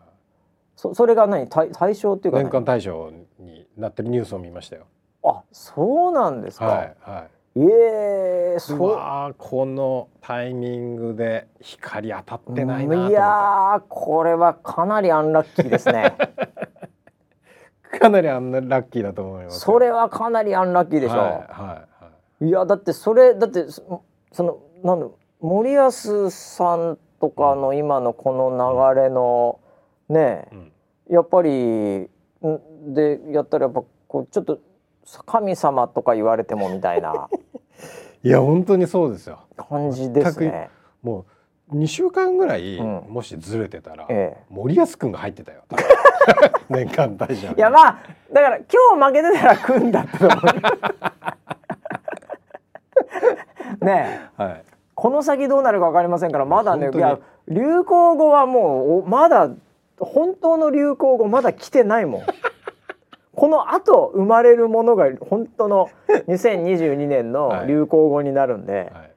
[0.75, 1.47] そそれが何？
[1.47, 2.33] 対対象っていい。
[2.33, 4.83] うか、年間大賞になってるニュースを見ましたよ。
[5.23, 7.29] あそうなんですか、はいはい。
[7.55, 13.09] ええうそうわーこのタイミングで光当たってないな。
[13.09, 16.15] いやーこれはかなりアンラッキーですね
[17.99, 19.59] かなりあんなラッキーだと思いますよ。
[19.59, 21.87] それはかなりアンラッキーでしょ、はいはいは
[22.39, 22.47] い。
[22.47, 25.07] い、やだってそれだってそそのなんだ
[25.41, 29.59] 森保さんとかの今のこの流れの、
[30.09, 30.71] ねうん
[31.09, 32.09] やっぱりん
[32.93, 34.59] でやったらやっぱこうちょっと
[35.25, 37.29] 神様とか言われてもみたいな
[38.23, 39.39] いや本当にそうですよ。
[39.57, 40.69] 感じですね。
[41.01, 41.25] も
[41.71, 43.05] う2週間ぐらい、うん。
[43.09, 44.43] もしずれてたら、ええ。
[44.49, 45.61] 森保君が入ってたよ。
[46.69, 47.55] 年間大賞に。
[47.55, 47.99] いやまあ
[48.31, 50.17] だから今日負けてたら組んだって
[53.85, 54.43] ねえ。
[54.43, 59.49] はい、この先どうなるか分かりませんからまだねいや流行語はもうおまだ
[59.99, 62.21] 本当の流行語まだ来てないもん
[63.35, 65.89] この後生まれるものが本当の
[66.27, 69.11] 2022年の流行語になるんで、はい。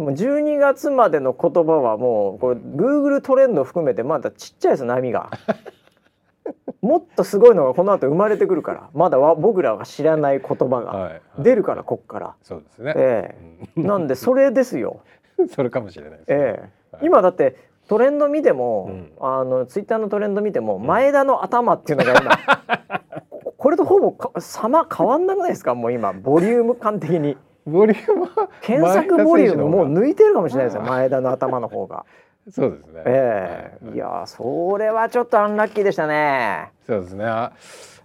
[0.00, 5.30] もう12月までの言葉はもうこれ Google トレンド含めてまだちっちゃいです波が。
[6.80, 11.22] もっとすごいのがこの後生まれてくるからまだわ僕らが知らない言葉がはい。
[11.40, 13.34] 出るからこっから、そうですね、え
[13.76, 13.80] え。
[13.82, 15.00] なんでそれですよ、
[15.36, 16.96] う んそれかもしれないですね、ええ。
[16.96, 17.06] はい。
[17.06, 17.56] 今だって
[17.88, 19.12] トレンド見ても、うん。
[19.20, 22.30] あのツイッターのトレンド見ても前田の頭っていうのが今
[23.68, 25.74] ここれとほぼか様変わんなくないですか？
[25.74, 32.06] もう今ボリューム感的にボリュームは検索ボリュームもう抜いてるかもしれないですよ前田の頭の方が。
[32.50, 36.70] そうですね、はいええいやそれはちょっとアンラッキーでしたね。
[36.86, 37.52] そうですねあ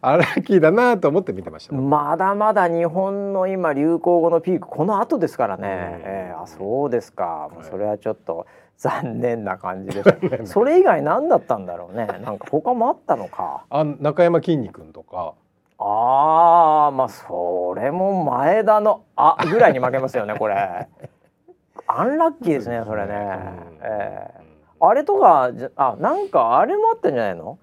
[0.02, 5.64] アラッキーだなと思って見てました、まだまだ日本の今流行語のピークこの後ですからね。
[5.64, 7.48] うんええあそうですか。
[7.52, 8.46] もうはいそれはちょっと
[8.76, 10.44] 残念な感じでした。
[10.46, 12.08] それ以外何だったんだろうね。
[12.22, 13.64] なんか他もあったのか。
[13.70, 15.36] あ中山きんに君とか
[15.86, 20.56] ああまあそれも前田のあぐらいに負けますよねこれ。
[21.88, 23.14] アンラッキーですねそれね。
[23.14, 23.80] うん。
[23.84, 24.44] ええ。
[24.80, 27.58] あれとかあなんかあれもあったんじゃないの？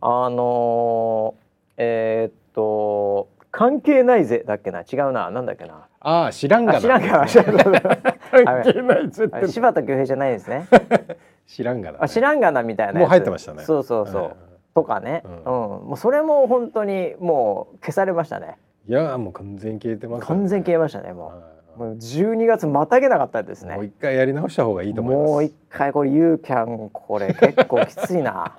[0.00, 4.80] あのー、えーっと関係ないぜだっけな？
[4.80, 5.30] 違うな。
[5.30, 5.86] なんだっけな？
[6.00, 6.78] ああ知らんがな。
[6.78, 7.26] あ知らんがな。
[7.26, 10.66] 知らんがな関係ない絶対 あ柴田恭平じゃないですね。
[11.46, 13.62] 知らんがな、ね、あ知らんがなみたいなもう入ってましたね。
[13.62, 14.22] そうそうそう。
[14.24, 14.32] はい
[14.74, 18.56] とかね、う、うんんもうそれも本当にもう消されましたね。
[18.88, 21.34] いやもう完全消えてます、完全消えましたねもは
[21.76, 21.78] う。
[21.78, 23.74] もう12月またげなかったですね。
[23.74, 28.58] いもう一回やり直した方がいいと思いますもう一回これユーキャンこれ結構きついな。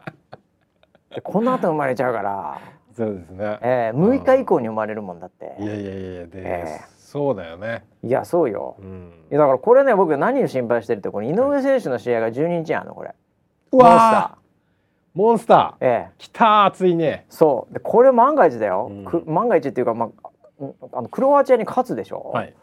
[1.13, 2.57] でこの後生まれちゃうから、
[2.95, 5.55] そうですねえー、6日以降に生まれるもんだって。
[5.59, 8.77] いやいやいやで、ええそうだよねいやそうよ。
[8.79, 13.13] うんだからこれね僕何を心配してるってこれ井上選手の試合が12日やんのこれ。
[13.73, 14.40] うわー
[15.13, 15.85] モンスター。
[15.85, 16.11] ええ。
[16.17, 17.25] きたー熱いね。
[17.29, 17.73] そう。
[17.73, 19.05] でこれ万が一だよ、うん。
[19.05, 22.53] く万が一っていうか、まあ、うんあのクロアチアに勝つでしょ、はい。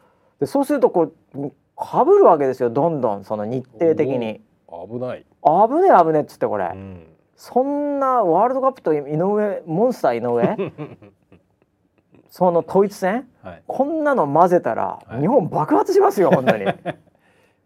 [0.41, 4.41] でそうするとこうかぶるわけですよどんどんその日程的に。
[4.71, 10.73] 危ない、危ねえ危ねえっつってこれ、うん、そんなワールドカップと井上モンスター井上？
[12.29, 13.27] その統一戦？
[13.43, 13.63] はい。
[13.67, 15.21] こんなの混ぜたらはい。
[15.21, 16.67] 日本爆発しますよ本当に。
[16.67, 16.73] も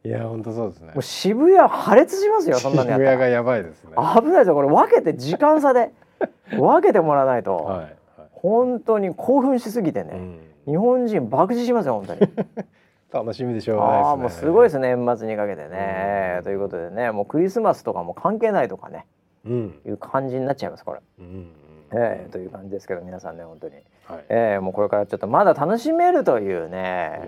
[0.05, 0.93] いや本当そうですね。
[0.97, 3.91] う渋谷破裂しますよそんなのや渋谷がやばいですね。
[3.93, 4.69] 危ないですよこれ。
[4.69, 5.93] 分けて時間差で。
[6.59, 7.97] 分けてもらわないと、はいはい、
[8.33, 10.13] 本当に興奮しすぎてね、
[10.67, 12.21] うん、日本人爆死しますよ本当に。
[13.13, 14.09] 楽しみでしょうがないですね。
[14.09, 16.41] ああもうすごいですね年末にかけてね。
[16.45, 19.07] ということでねもうクリスマスとかも関係ないとかね。
[19.45, 19.75] うん。
[19.87, 21.01] いう感じになっちゃいますこれ。
[21.21, 21.47] うんうん
[21.95, 23.75] ええという感じですけど皆さんね本当に、
[24.07, 24.25] はい。
[24.31, 27.21] ええもうこれからちょっとまだ楽しめるというね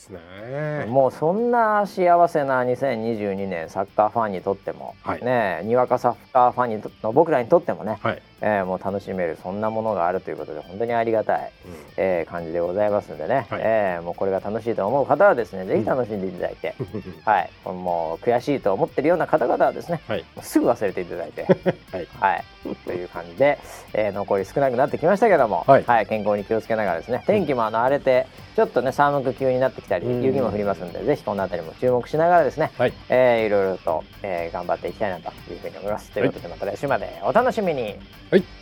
[0.00, 0.84] ですね。
[0.86, 5.24] うもうそんな幸せな2022年サッカーファンにとっても、はい。
[5.24, 11.52] ねにわかサッカーファンにとの僕らにとってもね、はい、ええもう楽しめるそんなものがあるということで本当にありがたい。
[11.66, 11.74] うん。
[11.96, 13.60] えー感じでございますんでね、はい。
[13.62, 16.74] えーもうこれが楽しいと思う方はですねぜひ楽しんでいただいて、
[17.24, 17.50] はい。
[17.64, 20.24] もう悔しいと思ってるような方々はですねはい。
[20.42, 21.42] すぐ忘れていただいて。
[21.92, 22.08] はい。
[22.20, 22.44] はい。
[22.86, 23.58] という感じで、
[23.94, 26.06] えー残り少なくなってきましたけども、はい。
[26.06, 28.26] 健康に気をつけながらですね天気もあの荒れて
[28.56, 30.22] ちょっとね寒く急になってきたりうん。
[30.22, 32.92] 雪も降りますんでぜひこの辺りも注目しながらですね、はい。
[33.08, 36.10] えーいろいろと、えー頑張っていきたいなというふうに思います。
[36.10, 37.96] ということでまた来週までお楽しみに
[38.30, 38.59] はい。